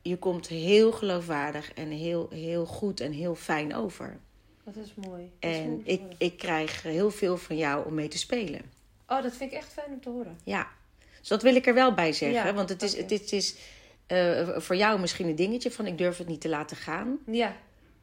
[0.02, 4.20] je komt heel geloofwaardig en heel, heel goed en heel fijn over.
[4.64, 5.32] Dat is mooi.
[5.40, 8.62] Dat is En mooi ik, ik krijg heel veel van jou om mee te spelen.
[9.08, 10.38] Oh, dat vind ik echt fijn om te horen.
[10.44, 10.68] Ja,
[11.20, 12.46] dus dat wil ik er wel bij zeggen.
[12.46, 13.56] Ja, want het is, het is, het is
[14.08, 17.18] eh, voor jou misschien een dingetje van ik durf het niet te laten gaan.
[17.26, 17.56] Ja.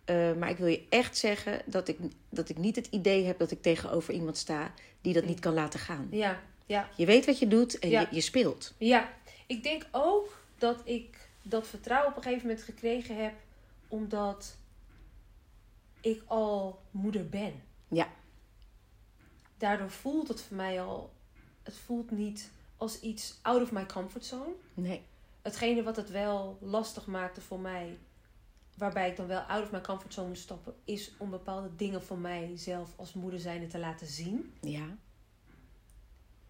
[0.05, 3.39] Eh, maar ik wil je echt zeggen dat ik, dat ik niet het idee heb
[3.39, 5.33] dat ik tegenover iemand sta die dat Nee.
[5.33, 6.09] niet kan laten gaan.
[6.11, 6.41] Ja.
[6.71, 6.89] Ja.
[6.97, 8.01] Je weet wat je doet en Ja.
[8.01, 8.75] je, je speelt.
[8.79, 9.13] Ja,
[9.47, 13.35] ik denk ook dat ik dat vertrouwen op een gegeven moment gekregen heb,
[13.89, 14.57] omdat
[16.01, 17.63] ik al moeder ben.
[17.89, 18.09] Ja.
[19.59, 21.13] Daardoor voelt het voor mij al,
[21.63, 24.53] het voelt niet als iets out of my comfort zone.
[24.75, 25.03] Nee.
[25.43, 27.99] Hetgene wat het wel lastig maakte voor mij,
[28.77, 32.03] waarbij ik dan wel out of my comfort zone moest stappen, is om bepaalde dingen
[32.03, 34.53] van mijzelf als moeder zijnde te laten zien.
[34.61, 34.97] Ja.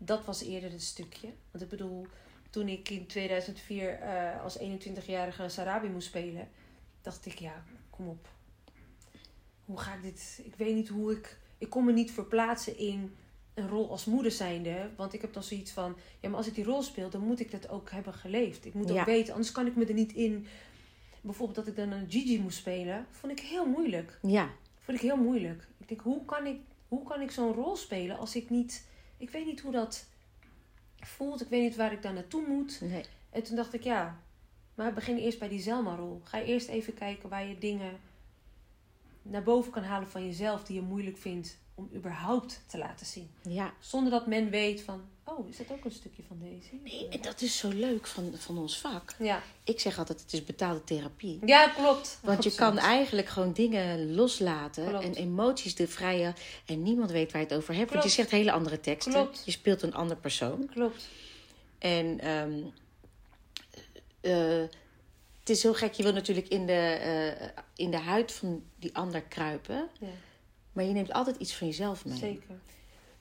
[0.03, 1.29] Dat was eerder het stukje.
[1.51, 2.07] Want ik bedoel,
[2.51, 6.49] toen ik in 2004 eh, als 21-jarige een Sarabi moest spelen,
[7.03, 8.29] dacht ik, ja, kom op.
[9.65, 10.41] Hoe ga ik dit?
[10.45, 11.39] Ik weet niet hoe ik.
[11.59, 13.15] Ik kon me niet verplaatsen in
[13.55, 14.91] een rol als moeder zijnde.
[14.97, 17.41] Want ik heb dan zoiets van, ja, maar als ik die rol speel, dan moet
[17.41, 18.65] ik dat ook hebben geleefd.
[18.65, 19.01] Ik moet Ja.
[19.01, 20.47] ook weten, anders kan ik me er niet in.
[21.21, 24.19] Bijvoorbeeld dat ik dan een Gigi moest spelen, vond ik heel moeilijk.
[24.23, 24.51] Ja.
[24.81, 25.67] Vond ik heel moeilijk.
[25.79, 28.89] Ik denk, hoe kan ik, hoe kan ik zo'n rol spelen als ik niet...
[29.21, 30.07] Ik weet niet hoe dat
[30.97, 31.41] voelt.
[31.41, 32.81] Ik weet niet waar ik daar naartoe moet.
[32.81, 33.05] Nee.
[33.31, 34.21] En toen dacht ik, ja,
[34.75, 36.21] maar begin eerst bij die Zelma-rol.
[36.25, 37.99] Ga eerst even kijken waar je dingen
[39.23, 43.31] naar boven kan halen van jezelf die je moeilijk vindt om überhaupt te laten zien.
[43.43, 43.73] Ja.
[43.79, 45.03] Zonder dat men weet van,
[45.39, 46.69] oh, is dat ook een stukje van deze?
[46.85, 49.15] Nee, en dat is zo leuk van, van ons vak.
[49.19, 51.39] Ja, Ik zeg altijd, het is betaalde therapie.
[51.45, 52.19] ja klopt.
[52.23, 55.05] Want je kan eigenlijk gewoon dingen loslaten Klopt.
[55.05, 56.33] en emoties de vrije
[56.67, 57.91] en niemand weet waar je het over hebt.
[57.91, 59.13] Want je zegt hele andere teksten.
[59.13, 59.43] Klopt.
[59.45, 60.67] Je speelt een ander persoon.
[60.67, 61.09] Klopt.
[61.79, 62.59] En ehm,
[64.21, 64.63] eh,
[65.41, 65.93] het is heel gek.
[65.93, 69.89] Je wil natuurlijk in de, eh, in de huid van die ander kruipen.
[70.01, 70.07] Ja,
[70.73, 72.19] Maar je neemt altijd iets van jezelf mee.
[72.19, 72.59] zeker.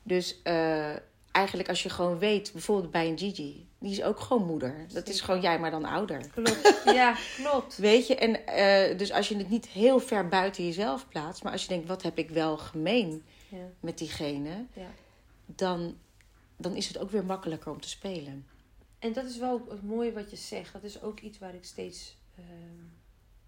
[0.04, 0.96] Dus eh,
[1.32, 4.86] eigenlijk als je gewoon weet, bijvoorbeeld bij een Gigi, die is ook gewoon moeder.
[4.94, 6.28] Dat is gewoon jij, maar dan ouder.
[6.28, 6.82] Klopt.
[7.00, 7.78] Ja, klopt.
[7.78, 11.52] Weet je, en eh, dus als je het niet heel ver buiten jezelf plaatst, maar
[11.52, 14.90] als je denkt, wat heb ik wel gemeen Ja, met diegene, ja.
[15.46, 15.98] dan,
[16.58, 18.46] dan is het ook weer makkelijker om te spelen.
[19.00, 20.74] En dat is wel het mooie wat je zegt.
[20.74, 22.86] Dat is ook iets waar ik steeds ehm,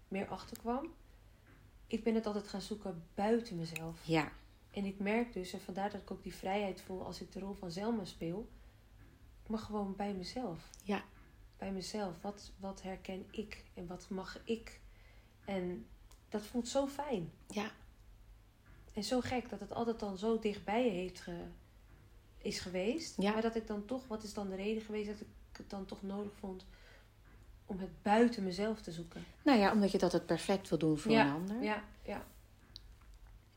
[0.08, 0.86] meer achter kwam.
[1.86, 4.00] Ik ben het altijd gaan zoeken buiten mezelf.
[4.04, 4.32] Ja,
[4.72, 7.40] En ik merk dus, en vandaar dat ik ook die vrijheid voel als ik de
[7.40, 8.48] rol van Zelma speel.
[9.42, 10.70] Ik mag gewoon bij mezelf.
[10.84, 11.02] Ja.
[11.56, 12.14] Bij mezelf.
[12.20, 14.80] Wat, wat herken ik en wat mag ik?
[15.44, 15.86] En
[16.28, 17.32] dat voelt zo fijn.
[17.48, 17.70] Ja.
[18.92, 21.44] En zo gek dat het altijd dan zo dichtbij heeft ge,
[22.38, 23.22] is geweest.
[23.22, 23.32] Ja.
[23.32, 25.84] Maar dat ik dan toch, wat is dan de reden geweest dat ik het dan
[25.84, 26.66] toch nodig vond
[27.66, 29.24] om het buiten mezelf te zoeken?
[29.44, 31.62] Nou ja, omdat je dat het perfect wil doen voor Ja, een ander.
[31.62, 32.26] Ja, ja.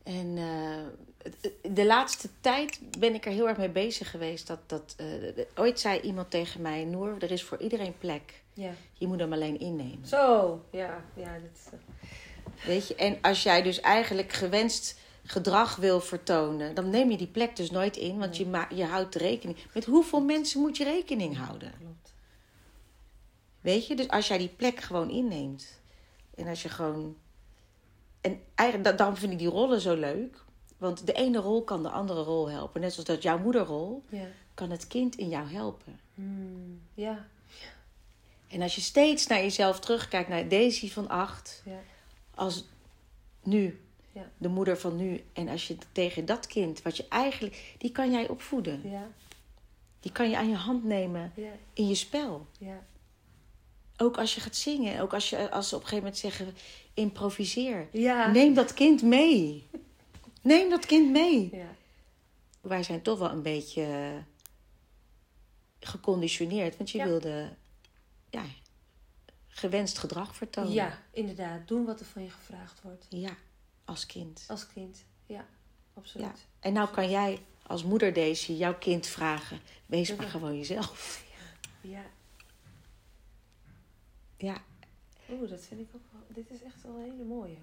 [0.06, 1.32] En eh,
[1.74, 4.46] de laatste tijd ben ik er heel erg mee bezig geweest.
[4.46, 8.42] Dat, dat, eh, ooit zei iemand tegen mij: Noor, er is voor iedereen plek.
[8.54, 8.70] ja.
[8.92, 10.06] Je moet hem alleen innemen.
[10.06, 11.38] Zo, ja, ja.
[11.38, 11.80] Dat,
[12.64, 12.94] Weet je?
[12.94, 17.70] En als jij dus eigenlijk gewenst gedrag wil vertonen, dan neem je die plek dus
[17.70, 18.18] nooit in.
[18.18, 18.50] Want Nee.
[18.68, 19.58] je, je houdt rekening.
[19.74, 21.72] Met hoeveel mensen moet je rekening houden?
[21.78, 22.14] klopt.
[23.60, 23.96] Weet je?
[23.96, 25.80] Dus als jij die plek gewoon inneemt.
[26.34, 27.16] En als je gewoon.
[28.26, 30.44] En eigenlijk, da- daarom vind ik die rollen zo leuk.
[30.78, 32.80] Want de ene rol kan de andere rol helpen.
[32.80, 34.26] Net zoals dat jouw moederrol Ja.
[34.54, 36.00] kan het kind in jou helpen.
[36.14, 37.26] Hmm, ja,
[38.48, 41.78] En als je steeds naar jezelf terugkijkt, naar Daisy van acht, ja,
[42.34, 42.64] als
[43.42, 43.80] nu,
[44.12, 44.30] Ja.
[44.38, 45.24] de moeder van nu.
[45.32, 48.90] En als je tegen dat kind, wat je eigenlijk, die kan jij opvoeden.
[48.90, 49.08] ja,
[50.00, 51.32] Die kan je aan je hand nemen
[51.72, 52.46] in je spel.
[52.58, 52.84] ja.
[53.96, 56.54] Ook als je gaat zingen, ook als, je, als ze op een gegeven moment zeggen,
[56.96, 57.88] improviseer.
[57.92, 58.26] Ja.
[58.30, 59.66] Neem dat kind mee.
[60.42, 61.48] Neem dat kind mee.
[61.56, 61.66] Ja,
[62.60, 64.22] Wij zijn toch wel een beetje eh,
[65.88, 66.76] geconditioneerd.
[66.76, 67.04] Want je Ja.
[67.04, 67.48] wilde
[68.30, 68.42] ja,
[69.48, 70.72] gewenst gedrag vertonen.
[70.72, 71.68] ja, inderdaad.
[71.68, 73.06] Doen wat er van je gevraagd wordt.
[73.08, 73.36] Ja,
[73.84, 74.44] als kind.
[74.48, 75.04] Als kind.
[75.26, 75.46] Ja,
[75.94, 76.26] absoluut.
[76.26, 76.34] Ja.
[76.60, 79.60] En nou kan jij als moeder Daisy jouw kind vragen.
[79.86, 81.24] Wees maar gewoon jezelf.
[81.80, 82.02] Ja.
[84.36, 84.62] Ja.
[85.32, 86.20] Oeh, dat vind ik ook wel...
[86.28, 87.56] Dit is echt wel een hele mooie.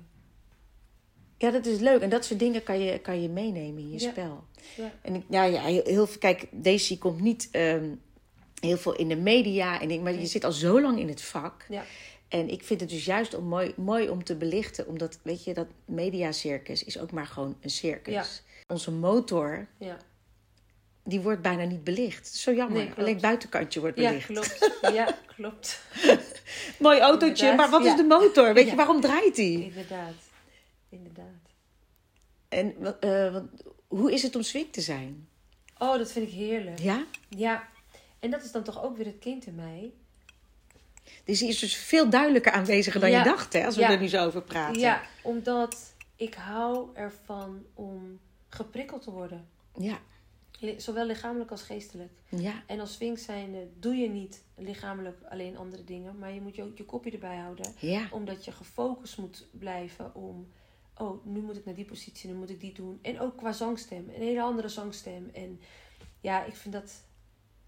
[1.37, 2.01] ja, dat is leuk.
[2.01, 4.09] En dat soort dingen kan je, kan je meenemen in je Ja.
[4.11, 4.43] spel.
[4.75, 4.91] Ja.
[5.01, 7.95] En ik, ja, ja, heel, veel- kijk, Daisy komt niet ehm,
[8.59, 9.81] heel veel in de media.
[9.81, 11.65] En ik, maar je zit al zo lang in het vak.
[11.69, 11.83] Ja.
[12.27, 14.87] En ik vind het dus juist om mooi, mooi om te belichten.
[14.87, 18.13] Omdat, weet je, dat mediacircus is ook maar gewoon een circus.
[18.13, 18.25] Ja.
[18.67, 19.97] Onze motor, Ja,
[21.03, 22.27] die wordt bijna niet belicht.
[22.35, 22.83] Zo jammer.
[22.83, 22.93] Nee.
[22.97, 24.25] Alleen het buitenkantje wordt ja belicht.
[24.27, 24.71] klopt.
[24.95, 25.81] Ja, klopt.
[26.79, 27.91] Mooi autootje, Inderdaad, maar wat ja.
[27.91, 28.53] is de motor?
[28.53, 29.63] Weet je, waarom draait die?
[29.63, 30.13] Inderdaad.
[30.89, 31.25] Inderdaad.
[32.49, 33.05] En wat-
[33.87, 35.27] hoe is het om swing te zijn?
[35.77, 36.79] Oh, dat vind ik heerlijk.
[36.79, 37.05] Ja?
[37.29, 37.67] Ja.
[38.19, 39.91] En dat is dan toch ook weer het kind in mij.
[41.23, 43.17] Dus die is dus veel duidelijker aanwezig dan Ja.
[43.17, 43.65] je dacht, hè?
[43.65, 44.79] Als we er nu zo over praten.
[44.81, 49.47] Ja, omdat ik hou ervan om geprikkeld te worden.
[49.77, 49.97] Ja.
[50.77, 52.11] Zowel lichamelijk als geestelijk.
[52.29, 52.63] Ja.
[52.67, 56.17] En als Sphinx zijnde doe je niet lichamelijk alleen andere dingen.
[56.17, 57.73] Maar je moet je ook je kopje erbij houden.
[57.79, 58.07] Ja.
[58.11, 60.47] Omdat je gefocust moet blijven om...
[60.97, 62.99] Oh, nu moet ik naar die positie, nu moet ik die doen.
[63.01, 64.09] En ook qua zangstem.
[64.09, 65.29] Een hele andere zangstem.
[65.33, 65.59] En
[66.21, 67.03] ja, ik vind dat...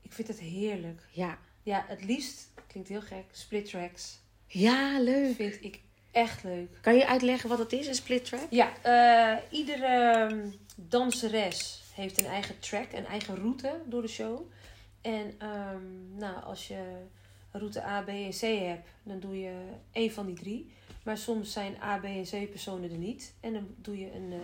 [0.02, 1.02] Ik vind het heerlijk.
[1.12, 1.40] Ja.
[1.64, 4.20] Ja, het liefst, klinkt heel gek, split tracks.
[4.48, 5.36] Ja, leuk.
[5.36, 5.80] Vind ik
[6.12, 6.78] echt leuk.
[6.82, 8.48] Kan je uitleggen wat het is, een split track?
[8.50, 14.52] Ja, eh, iedere ehm, danseres heeft een eigen track, een eigen route door de show.
[15.02, 16.84] En ehm, nou, als je
[17.52, 19.54] route A, B en C hebt, dan doe je
[19.92, 20.72] één van die drie.
[21.04, 23.34] Maar soms zijn A, B en C personen er niet.
[23.40, 24.40] En dan doe je een, eh,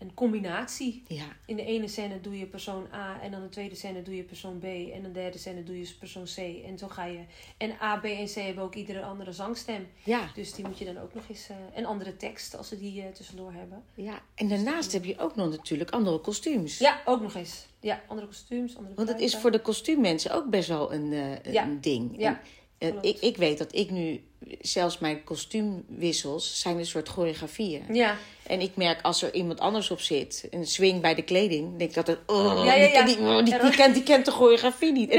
[0.00, 1.02] een combinatie.
[1.08, 1.24] Ja.
[1.46, 4.22] In de ene scène doe je persoon A en dan de tweede scène doe je
[4.22, 6.36] persoon B en de derde scène doe je persoon C.
[6.64, 7.20] En zo ga je.
[7.56, 9.86] En A, B en C hebben ook iedere andere zangstem.
[10.04, 10.30] Ja.
[10.34, 11.48] Dus die moet je dan ook nog eens.
[11.48, 13.82] eh een andere tekst als ze die eh, tussendoor hebben.
[13.94, 14.22] ja.
[14.34, 16.78] En daarnaast heb je ook nog natuurlijk andere kostuums.
[16.78, 17.66] Ja, ook nog eens.
[17.80, 21.30] Ja, andere kostuums, andere Want het is voor de kostuummensen ook best wel een, eh,
[21.42, 21.68] een Ja.
[21.80, 22.14] ding.
[22.18, 22.40] Ja, En,
[22.88, 23.06] klopt.
[23.06, 24.20] ik, ik weet dat ik nu,
[24.60, 27.94] zelfs mijn kostuumwissels zijn een soort choreografieën.
[27.94, 28.16] Ja,
[28.46, 31.90] En ik merk als er iemand anders op zit, een swing bij de kleding, denk
[31.90, 33.42] ik altijd, oh, Ja, ja, die, ja.
[33.42, 35.10] Die, die, die kent, die kent de choreografie niet.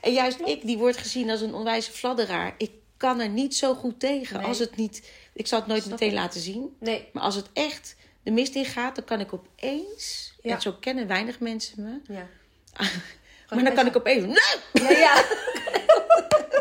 [0.00, 2.54] En, juist ik, die wordt gezien als een onwijze fladderaar.
[2.58, 4.36] Ik kan er niet zo goed tegen.
[4.38, 4.46] Nee.
[4.46, 6.14] Als het niet, ik zal het nooit meteen ik.
[6.14, 6.76] laten zien.
[6.80, 10.54] Nee, Maar als het echt de mist in gaat, dan kan ik opeens, Ja.
[10.54, 12.26] en zo kennen weinig mensen me, ja.
[13.54, 14.82] maar dan kan ik opeens, nee!
[14.82, 15.24] Ja, ja.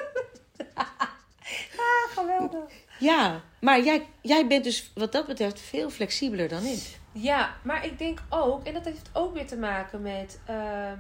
[0.76, 2.72] ah, geweldig.
[3.00, 7.00] Ja, maar jij, jij bent dus wat dat betreft veel flexibeler dan ik.
[7.12, 10.40] Ja, maar ik denk ook, en dat heeft ook weer te maken met.
[10.46, 11.00] ehm,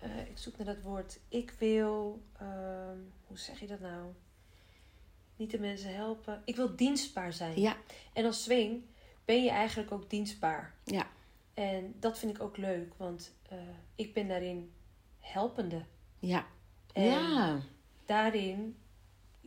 [0.00, 1.18] eh, ik zoek naar dat woord.
[1.28, 2.22] Ik wil.
[2.38, 4.12] ehm, hoe zeg je dat nou?
[5.36, 6.42] Niet de mensen helpen.
[6.44, 7.60] Ik wil dienstbaar zijn.
[7.60, 7.76] Ja,
[8.12, 8.82] En als swing
[9.24, 10.74] ben je eigenlijk ook dienstbaar.
[10.84, 11.06] ja,
[11.54, 13.58] En dat vind ik ook leuk, want eh,
[13.94, 14.72] ik ben daarin
[15.20, 15.84] helpende.
[16.18, 16.46] ja.
[16.92, 17.58] En ja,
[18.06, 18.76] daarin.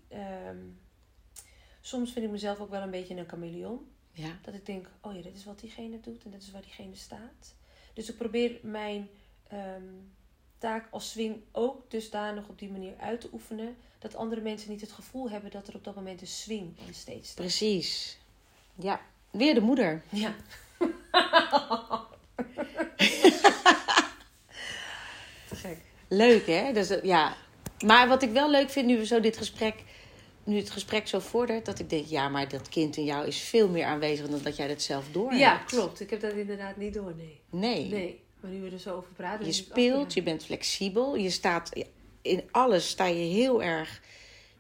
[0.07, 0.57] ehm,
[1.81, 3.87] soms vind ik mezelf ook wel een beetje een chameleon.
[4.11, 6.61] ja, Dat ik denk, oh ja, dit is wat diegene doet en dit is waar
[6.61, 7.55] diegene staat.
[7.93, 9.09] Dus ik probeer mijn
[9.47, 9.83] ehm,
[10.57, 13.75] taak als swing ook dusdanig op die manier uit te oefenen.
[13.99, 16.93] Dat andere mensen niet het gevoel hebben dat er op dat moment een swing on
[16.93, 17.35] stage staat.
[17.35, 18.17] precies.
[18.75, 20.01] Ja, weer de moeder.
[20.09, 20.35] Ja.
[25.47, 25.77] Te gek.
[26.07, 26.73] Leuk, hè?
[26.73, 27.35] Dus, eh, ja.
[27.85, 29.75] Maar wat ik wel leuk vind nu we zo dit gesprek...
[30.43, 32.05] Nu het gesprek zo vordert, dat ik denk...
[32.05, 35.05] Ja, maar dat kind in jou is veel meer aanwezig dan dat jij dat zelf
[35.11, 35.71] door Ja, hebt.
[35.71, 35.99] klopt.
[35.99, 37.39] Ik heb dat inderdaad niet door, nee.
[37.49, 37.89] Nee.
[37.89, 39.45] Nee, maar nu we er zo over praten...
[39.45, 40.21] Je speelt, ja.
[40.21, 41.15] je bent flexibel.
[41.15, 41.71] Je staat
[42.27, 44.01] in alles sta je heel erg,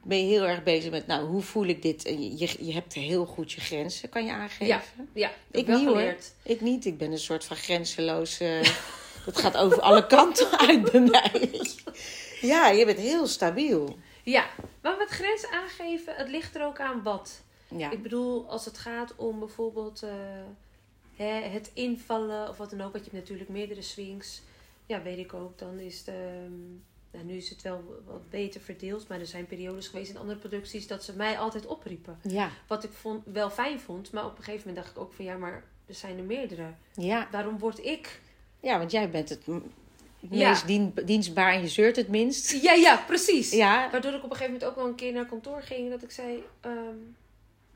[0.03, 2.05] ben je heel erg bezig met, nou, hoe voel ik dit?
[2.05, 4.65] En je, je, hebt heel goed je grenzen, kan je aangeven.
[4.65, 4.81] Ja,
[5.13, 5.31] ja.
[5.51, 5.97] Ik wel niet hoor.
[5.97, 6.33] geleerd.
[6.43, 6.85] Ik niet.
[6.85, 8.39] Ik ben een soort van grenzeloos.
[8.41, 8.61] eh,
[9.25, 11.49] dat gaat over alle kanten uit bij mij.
[12.41, 13.97] Ja, je bent heel stabiel.
[14.23, 14.45] Ja,
[14.81, 17.41] maar met grens aangeven, het ligt er ook aan wat.
[17.67, 20.09] Ja, Ik bedoel, als het gaat om bijvoorbeeld eh,
[21.15, 24.41] hè, het invallen of wat dan ook, want je hebt natuurlijk meerdere swings.
[24.85, 26.07] Ja, weet ik ook, dan is het.
[26.07, 26.51] ehm,
[27.11, 30.39] nou, nu is het wel wat beter verdeeld, maar er zijn periodes geweest in andere
[30.39, 32.19] producties dat ze mij altijd opriepen.
[32.21, 35.13] ja, Wat ik vond, wel fijn vond, maar op een gegeven moment dacht ik ook
[35.13, 36.73] van ja, maar er zijn er meerdere.
[36.93, 37.27] ja.
[37.31, 38.21] Waarom word ik?
[38.59, 39.43] ja, want jij bent het
[40.31, 40.49] Ja.
[40.49, 42.51] meest dien- dienstbaar en je zeurt het minst.
[42.61, 43.51] Ja, ja, precies.
[43.51, 45.89] Ja, Waardoor ik op een gegeven moment ook wel een keer naar kantoor ging.
[45.89, 46.95] Dat ik zei, ehm,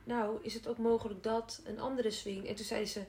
[0.03, 2.47] nou, is het ook mogelijk dat een andere swing?
[2.47, 3.01] En toen zeiden ze,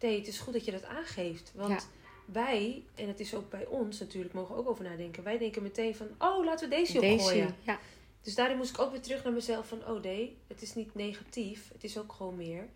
[0.00, 1.52] nee, het is goed dat je dat aangeeft.
[1.54, 1.78] Want Ja.
[2.24, 5.22] wij, en het is ook bij ons natuurlijk, mogen ook over nadenken.
[5.22, 7.14] Wij denken meteen van, oh, laten we deze, deze.
[7.14, 7.54] opgooien.
[7.62, 7.78] Ja,
[8.22, 10.94] Dus daarin moest ik ook weer terug naar mezelf van, oh nee, het is niet
[10.94, 11.68] negatief.
[11.72, 12.68] Het is ook gewoon meer,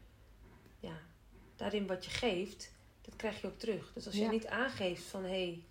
[0.80, 0.98] ja,
[1.56, 3.90] daarin wat je geeft, dat krijg je ook terug.
[3.94, 4.30] Dus als je Ja.
[4.30, 5.62] niet aangeeft van, hé, hey,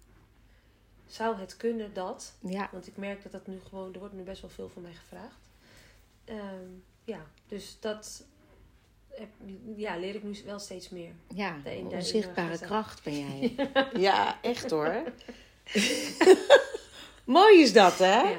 [1.14, 2.34] zou het kunnen dat...
[2.40, 4.82] ja, Want ik merk dat dat nu gewoon, er wordt nu best wel veel van
[4.82, 5.40] mij gevraagd.
[6.26, 6.70] Ehm,
[7.04, 8.24] ja, dus dat
[9.10, 9.28] heb,
[9.76, 11.12] ja, leer ik nu wel steeds meer.
[11.36, 11.58] ja.
[11.64, 13.56] De een- de onzichtbare kracht ben jij.
[14.08, 15.04] Ja, echt hoor.
[17.26, 18.22] Mooi is dat, hè?
[18.22, 18.30] Ja,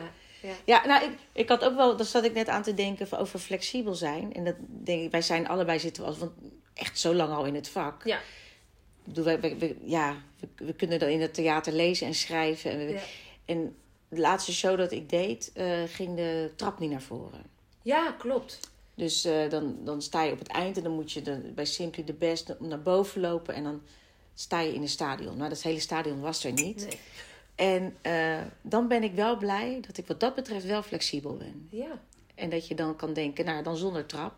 [0.42, 0.54] ja.
[0.64, 3.38] Ja, nou, ik, ik had ook wel, daar zat ik net aan te denken over
[3.38, 4.35] flexibel zijn.
[4.35, 6.32] En dat denk ik, wij zijn allebei zitten we als, want
[6.74, 8.04] echt zo lang al in het vak.
[8.04, 8.20] Ja.
[9.04, 12.70] Bedoel, we, we, we- ja, we, we kunnen dan in het theater lezen en schrijven.
[12.70, 13.00] En, we- Ja.
[13.44, 13.74] en
[14.08, 17.42] de laatste show dat ik deed, eh, ging de trap niet naar voren.
[17.82, 18.60] ja, klopt.
[18.94, 21.64] Dus eh, dan, dan sta je op het eind en dan moet je de, bij
[21.64, 23.54] Simply the Best naar boven lopen.
[23.54, 23.82] En dan
[24.34, 25.36] sta je in een stadion.
[25.36, 26.86] Nou, dat hele stadion was er niet.
[26.86, 26.98] Nee.
[27.54, 31.66] En eh, dan ben ik wel blij dat ik wat dat betreft wel flexibel ben.
[31.70, 32.00] Ja,
[32.34, 34.34] En dat je dan kan denken, nou dan zonder trap.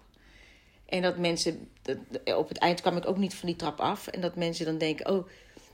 [0.95, 1.97] En dat mensen, dat-
[2.37, 4.07] op het eind kwam ik ook niet van die trap af.
[4.07, 5.27] En dat mensen dan denken, oh,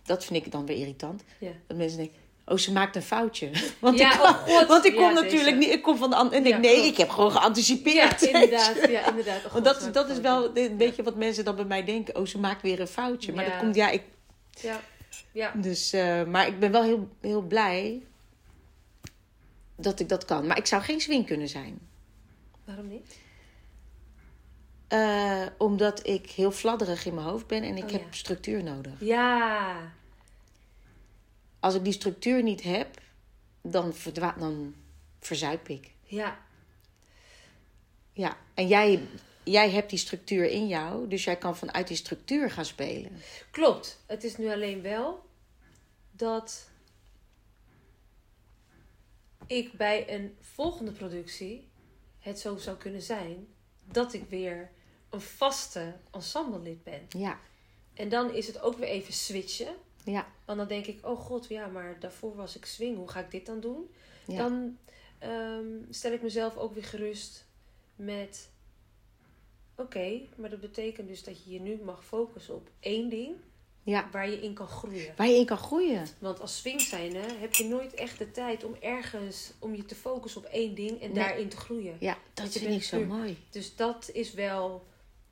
[0.05, 1.23] dat vind ik dan weer irritant.
[1.39, 1.51] ja.
[1.67, 3.51] Dat mensen denken, oh, ze maakt een foutje.
[3.81, 4.67] Want Ja, ik, kom- oh God.
[4.67, 5.57] want ik kom Ja, natuurlijk deze.
[5.57, 6.37] niet, ik kom van de andere.
[6.37, 6.89] En Ja, denk, nee, klopt.
[6.91, 8.23] ik heb gewoon geanticipeerd.
[8.33, 8.89] inderdaad.
[8.91, 9.45] Ja, inderdaad.
[9.47, 12.17] Oh, Want dat, dat is wel een beetje wat mensen dan bij mij denken.
[12.17, 13.33] Oh, ze maakt weer een foutje.
[13.33, 14.03] Maar dat komt, ja, ik,
[14.61, 14.81] Ja,
[15.33, 15.53] ja.
[15.57, 18.03] dus, eh, maar ik ben wel heel, heel blij
[19.77, 20.47] dat ik dat kan.
[20.47, 21.79] Maar ik zou geen swing kunnen zijn.
[22.65, 23.19] waarom niet?
[24.91, 28.13] Eh, omdat ik heel fladderig in mijn hoofd ben en ik Oh, heb ja.
[28.13, 28.93] structuur nodig.
[29.01, 29.93] Ja,
[31.61, 33.01] Als ik die structuur niet heb,
[33.63, 34.75] dan, verdwa- dan
[35.19, 35.91] verzuip ik.
[36.03, 36.39] ja,
[38.13, 39.09] Ja, en jij,
[39.43, 43.13] jij hebt die structuur in jou, dus jij kan vanuit die structuur gaan spelen.
[43.51, 44.01] klopt.
[44.07, 45.25] Het is nu alleen wel
[46.11, 46.69] dat
[49.47, 51.69] ik bij een volgende productie
[52.19, 53.47] het zo zou kunnen zijn
[53.85, 54.71] dat ik weer
[55.11, 57.07] een vaste ensemblelid ben.
[57.09, 57.39] Ja,
[57.95, 59.75] En dan is het ook weer even switchen.
[60.05, 62.97] ja, Want dan denk ik, oh god, ja, maar daarvoor was ik swing.
[62.97, 63.91] Hoe ga ik dit dan doen?
[64.27, 64.37] ja.
[64.37, 64.79] Dan
[65.19, 67.47] ehm, stel ik mezelf ook weer gerust
[67.97, 68.49] met...
[69.77, 73.37] Oké, maar dat betekent dus dat je je nu mag focussen op één ding
[73.83, 74.09] ja.
[74.13, 75.15] waar je in kan groeien.
[75.17, 76.07] Waar je in kan groeien.
[76.19, 79.95] Want als swing zijnde heb je nooit echt de tijd om ergens om je te
[79.95, 81.25] focussen op één ding en Nee.
[81.25, 81.97] daarin te groeien.
[82.01, 83.39] Ja, dat vind ik bent zo mooi.
[83.51, 84.87] Dus dat is wel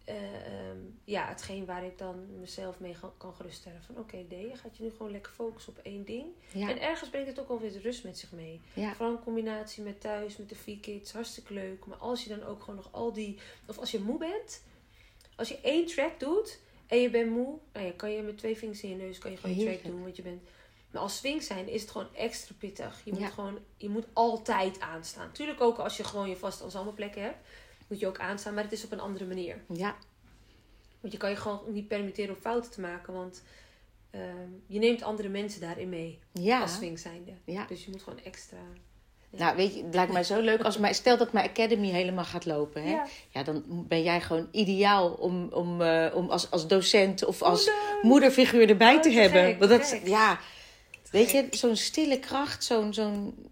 [0.08, 3.82] eh, ehm, ja, hetgeen waar ik dan mezelf mee kan geruststellen.
[3.82, 6.26] Van oké, nee, je gaat je nu gewoon lekker focussen op één ding.
[6.52, 8.60] Ja, En ergens brengt het ook alweer de rust met zich mee.
[8.74, 11.86] ja, Vooral in combinatie met thuis, met de vier kids, hartstikke leuk.
[11.86, 13.38] Maar als je dan ook gewoon nog al die...
[13.66, 14.62] Of als je moe bent,
[15.36, 17.58] als je één track doet en je bent moe...
[17.72, 19.84] Nou ja, kan je met twee vingers in je neus kan je gewoon een track
[19.84, 20.42] doen, want je bent...
[20.90, 23.00] Maar als swing zijn is het gewoon extra pittig.
[23.04, 23.28] Je moet Ja.
[23.28, 25.32] gewoon, je moet altijd aanstaan.
[25.32, 27.46] Tuurlijk ook als je gewoon je vaste ensembleplekken hebt,
[27.88, 29.57] moet je ook aanstaan, maar het is op een andere manier.
[29.72, 29.96] ja,
[31.01, 33.42] Want je kan je gewoon niet permitteren om fouten te maken, want
[34.11, 36.61] ehm, je neemt andere mensen daarin mee ja.
[36.61, 37.33] als swing zijnde.
[37.44, 37.64] ja.
[37.66, 38.59] Dus je moet gewoon extra.
[39.31, 39.38] Ja.
[39.44, 42.24] Nou, weet je, het lijkt mij zo leuk als mijn, stel dat mijn academy helemaal
[42.24, 42.83] gaat lopen.
[42.83, 42.90] Hè?
[42.90, 43.07] Ja.
[43.31, 47.68] Ja, dan ben jij gewoon ideaal om, om, eh, om als, als docent of als
[47.68, 49.59] Oh, moederfiguur erbij Oh, te te hebben.
[49.59, 50.07] Want dat, gek.
[50.07, 50.38] ja,
[51.11, 53.46] weet je, zo'n stille kracht, zo'n, zo'n,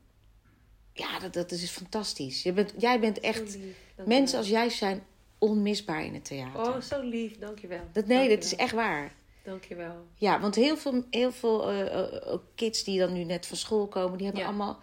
[0.96, 2.42] ja, dat, dat is fantastisch.
[2.42, 3.76] Je bent, jij bent echt, lief.
[4.06, 5.02] Mensen als jij zijn
[5.38, 6.60] onmisbaar in het theater.
[6.60, 7.38] Oh, zo lief.
[7.38, 7.80] Dankjewel.
[7.92, 9.12] dat, nee, dat is echt waar.
[9.44, 10.06] Dankjewel.
[10.14, 13.56] Ja, want heel veel, heel veel eh, eh, ook kids die dan nu net van
[13.56, 14.48] school komen, die hebben Ja.
[14.48, 14.78] allemaal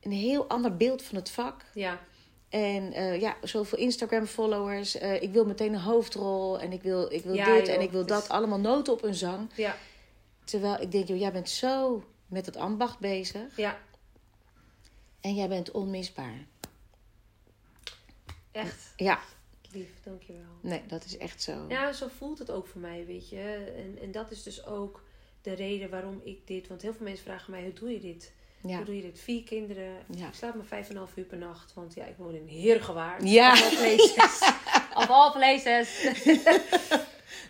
[0.00, 1.64] een heel ander beeld van het vak.
[1.74, 2.00] Ja.
[2.48, 4.98] En eh, ja, zoveel Instagram-followers.
[4.98, 7.80] eh, ik wil meteen een hoofdrol en ik wil, ik wil Ja, dit joh, en
[7.80, 8.22] ik wil dat.
[8.22, 9.50] is- Allemaal noten op een zang.
[9.54, 9.76] Ja.
[10.44, 13.78] Terwijl ik denk, joh, jij bent zo met het ambacht bezig Ja.
[15.20, 16.46] En jij bent onmisbaar.
[18.52, 19.20] Echt Ja,
[19.72, 19.88] lief.
[20.04, 20.58] Dankjewel.
[20.60, 21.64] nee, dat is echt zo.
[21.68, 23.72] Ja, zo voelt het ook voor mij, weet je.
[23.76, 25.04] En, en dat is dus ook
[25.42, 26.68] de reden waarom ik dit...
[26.68, 28.32] Want heel veel mensen vragen mij, hoe doe je dit?
[28.62, 28.76] Ja.
[28.76, 29.20] Hoe doe je dit?
[29.20, 29.92] Vier kinderen.
[30.10, 30.28] Ja.
[30.28, 31.74] Ik slaap maar vijf en een half uur per nacht.
[31.74, 33.28] Want ja, ik woon in Heergewaard.
[33.28, 33.52] Ja.
[33.52, 34.40] Of all places.
[34.94, 36.00] of all places.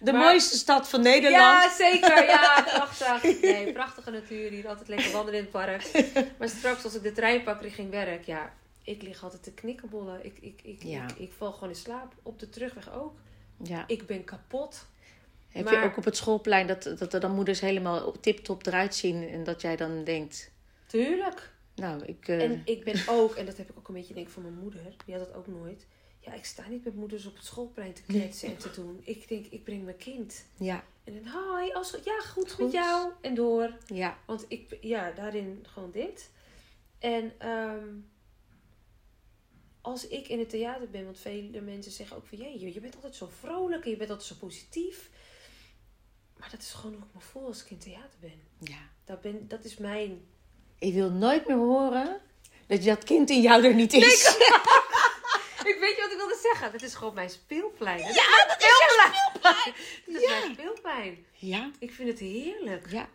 [0.00, 1.32] De Maar- mooiste stad van Nederland.
[1.34, 2.24] Ja, zeker.
[2.26, 2.62] Ja,
[2.98, 3.40] prachtig.
[3.40, 4.68] Nee, prachtige natuur hier.
[4.68, 5.90] Altijd lekker wandelen in het park.
[6.38, 8.52] Maar straks als ik de trein pak richting werk, ja,
[8.84, 10.24] ik lig altijd te knikkenbollen.
[10.24, 11.02] Ik, ik, ik, Ja.
[11.08, 12.12] ik, ik val gewoon in slaap.
[12.22, 13.12] Op de terugweg ook.
[13.62, 13.84] Ja.
[13.86, 14.86] Ik ben kapot.
[15.48, 18.94] Heb Maar- je ook op het schoolplein dat, dat er dan moeders helemaal tip-top eruit
[18.94, 20.50] zien en dat jij dan denkt,
[20.86, 21.50] Tuurlijk.
[21.74, 22.28] nou, ik...
[22.28, 24.54] eh, En ik ben ook, en dat heb ik ook een beetje denk van mijn
[24.54, 24.80] moeder.
[25.04, 25.86] Die had dat ook nooit.
[26.28, 29.00] Ja, ik sta niet met moeders op het schoolplein te kletsen en te doen.
[29.04, 30.44] Ik denk, ik breng mijn kind.
[30.58, 32.64] Ja, En dan, hoi, als, ja, goed, Goed.
[32.64, 33.10] met jou.
[33.20, 33.76] En door.
[33.86, 36.30] ja, Want ik, ja, daarin gewoon dit.
[36.98, 37.86] En ehm,
[39.80, 42.94] als ik in het theater ben, want vele mensen zeggen ook van, je, je bent
[42.94, 45.10] altijd zo vrolijk en je bent altijd zo positief.
[46.36, 48.40] Maar dat is gewoon hoe ik me voel als ik in het theater ben.
[48.58, 48.78] ja.
[49.04, 50.20] Dat, ben, dat is mijn...
[50.78, 52.20] Ik wil nooit meer horen
[52.66, 54.36] dat je dat kind in jou er niet is.
[56.42, 56.72] wilde zeggen?
[56.72, 57.98] Dat is gewoon mijn speelplein.
[58.02, 59.74] Dat Ja, dat is jouw speelplein.
[60.06, 61.26] Dit is mijn speelplein.
[61.32, 62.86] Ja, Ik vind het heerlijk.
[62.90, 63.08] ja,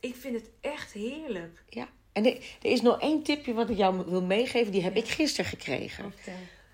[0.00, 1.62] Ik vind het echt heerlijk.
[1.68, 1.88] ja.
[2.12, 4.72] En er, er is nog één tipje wat ik jou wil meegeven.
[4.72, 6.14] Die heb ik gisteren gekregen.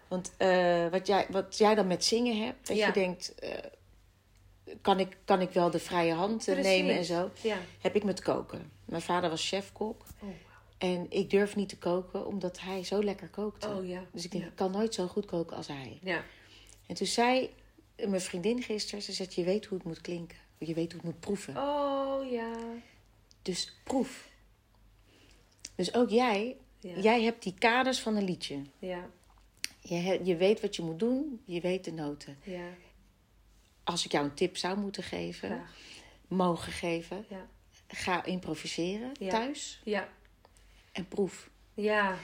[0.08, 2.86] Want eh, wat, jij, wat jij dan met zingen hebt, dat Ja.
[2.86, 3.34] je denkt...
[3.34, 3.50] eh,
[4.82, 6.72] kan, ik, kan ik wel de vrije hand eh, Precies.
[6.72, 7.30] nemen en zo?
[7.40, 7.56] Ja.
[7.80, 8.70] Heb ik met koken.
[8.84, 10.02] Mijn vader was chefkok.
[10.22, 10.28] Oh,
[10.78, 13.68] En ik durf niet te koken, omdat hij zo lekker kookte.
[13.68, 14.04] oh ja.
[14.12, 14.50] Dus ik denk, ja.
[14.50, 15.98] ik kan nooit zo goed koken als hij.
[16.02, 16.24] Ja.
[16.86, 17.50] En toen zei
[17.96, 20.38] mijn vriendin gisteren, ze zegt, je weet hoe het moet klinken.
[20.58, 21.56] Je weet hoe het moet proeven.
[21.56, 22.52] Oh ja.
[23.42, 24.28] Dus proef.
[25.74, 26.98] Dus ook jij, Ja.
[26.98, 28.62] jij hebt die kaders van een liedje.
[28.78, 29.10] Ja.
[29.80, 32.38] Je, je weet wat je moet doen, je weet de noten.
[32.42, 32.68] Ja.
[33.84, 35.62] Als ik jou een tip zou moeten geven,
[36.28, 37.46] mogen geven, Ja.
[37.86, 40.08] ga improviseren thuis Ja.
[40.96, 41.50] En proef.
[41.74, 42.16] Ja.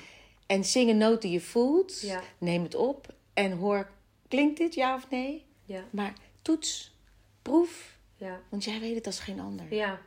[0.46, 2.22] En zing een noot die je voelt, Ja.
[2.38, 3.90] neem het op en hoor,
[4.28, 5.44] klinkt dit ja of nee?
[5.64, 5.84] Ja.
[5.90, 6.94] Maar toets,
[7.42, 8.40] proef, Ja.
[8.48, 9.74] want jij weet het als geen ander.
[9.74, 10.00] Ja.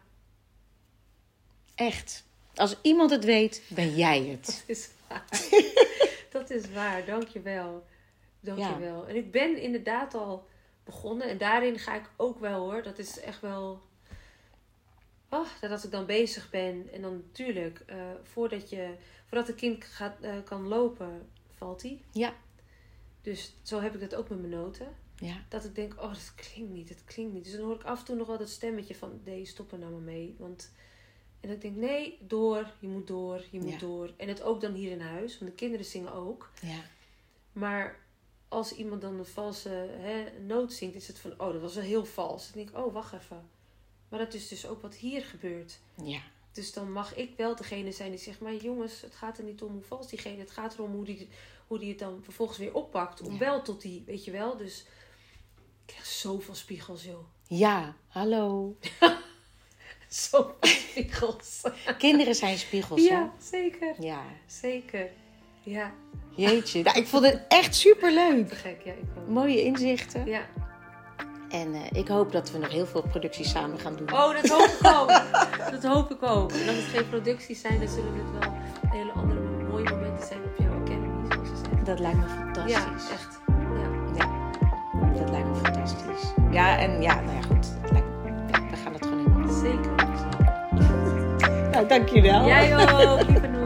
[1.76, 2.26] Echt.
[2.56, 4.46] Als iemand het weet, ben jij het.
[4.46, 5.26] Dat is waar.
[6.32, 7.06] dat is waar.
[7.06, 7.86] Dankjewel.
[8.40, 9.08] Dankjewel.
[9.08, 10.48] En ik ben inderdaad al
[10.84, 11.30] begonnen.
[11.30, 12.84] En daarin ga ik ook wel hoor.
[12.84, 13.82] Dat is echt wel...
[15.36, 16.88] Oh, dat als ik dan bezig ben.
[16.94, 18.96] En dan natuurlijk, eh, voordat, je,
[19.26, 22.02] voordat een kind gaat, eh, kan lopen, valt hij.
[22.12, 22.34] Ja.
[23.22, 24.88] Dus zo heb ik dat ook met mijn noten.
[25.16, 25.46] Ja.
[25.50, 27.44] Dat ik denk, oh, dat klinkt niet, dat klinkt niet.
[27.44, 29.80] Dus dan hoor ik af en toe nog wel dat stemmetje van, nee, stop er
[29.80, 30.36] nou maar mee.
[30.40, 30.72] Want,
[31.40, 33.78] en ik denk, nee, door, je moet door, je moet Ja.
[33.78, 34.14] door.
[34.18, 36.52] En het ook dan hier in huis, want de kinderen zingen ook.
[36.62, 36.80] Ja.
[37.52, 38.00] Maar
[38.48, 41.84] als iemand dan een valse hè, noot zingt, is het van, oh, dat was wel
[41.84, 42.44] heel vals.
[42.44, 43.50] Dan denk ik, oh, wacht even.
[44.10, 45.80] Maar dat is dus ook wat hier gebeurt.
[46.04, 46.20] Ja.
[46.52, 49.62] Dus dan mag ik wel degene zijn die zegt, maar jongens, het gaat er niet
[49.62, 51.28] om hoe vals diegene, het gaat erom hoe die,
[51.68, 53.22] hoe die het dan vervolgens weer oppakt.
[53.22, 53.38] Om Ja.
[53.40, 54.58] wel tot die, weet je wel.
[54.58, 54.80] Dus
[55.56, 57.26] ik krijg zoveel spiegels, joh.
[57.48, 58.76] Ja, hallo.
[60.08, 61.62] Zoveel spiegels.
[61.98, 63.96] Kinderen zijn spiegels, ja, zeker.
[64.04, 64.24] Ja.
[64.48, 65.10] Zeker.
[65.64, 65.94] Ja,
[66.36, 66.84] Jeetje.
[66.84, 68.48] Nou, ik vond het echt superleuk.
[68.48, 68.82] te gek.
[68.86, 69.28] Ja, ik.
[69.28, 70.26] Mooie inzichten.
[70.26, 70.50] Ja.
[71.62, 74.14] En eh, ik hoop dat we nog heel veel producties samen gaan doen.
[74.14, 75.22] Oh, dat hoop ik ook.
[75.72, 76.52] dat hoop ik ook.
[76.52, 78.54] En als het geen producties zijn, dan zullen het wel
[78.90, 79.40] hele andere
[79.70, 81.84] mooie momenten zijn op jouw academy, zoals ze zeggen.
[81.86, 82.74] Dat lijkt me fantastisch.
[82.74, 83.40] Ja, echt.
[83.48, 84.28] Ja.
[85.14, 86.34] Ja, dat lijkt me fantastisch.
[86.52, 87.68] Ja, en ja, nou ja, goed.
[87.82, 88.08] Het lijkt,
[88.52, 89.58] ja, we gaan het gewoon helemaal doen.
[89.60, 89.94] Zeker.
[91.72, 92.46] Nou, dankjewel.
[92.46, 93.65] Jij ook, lieve Noor.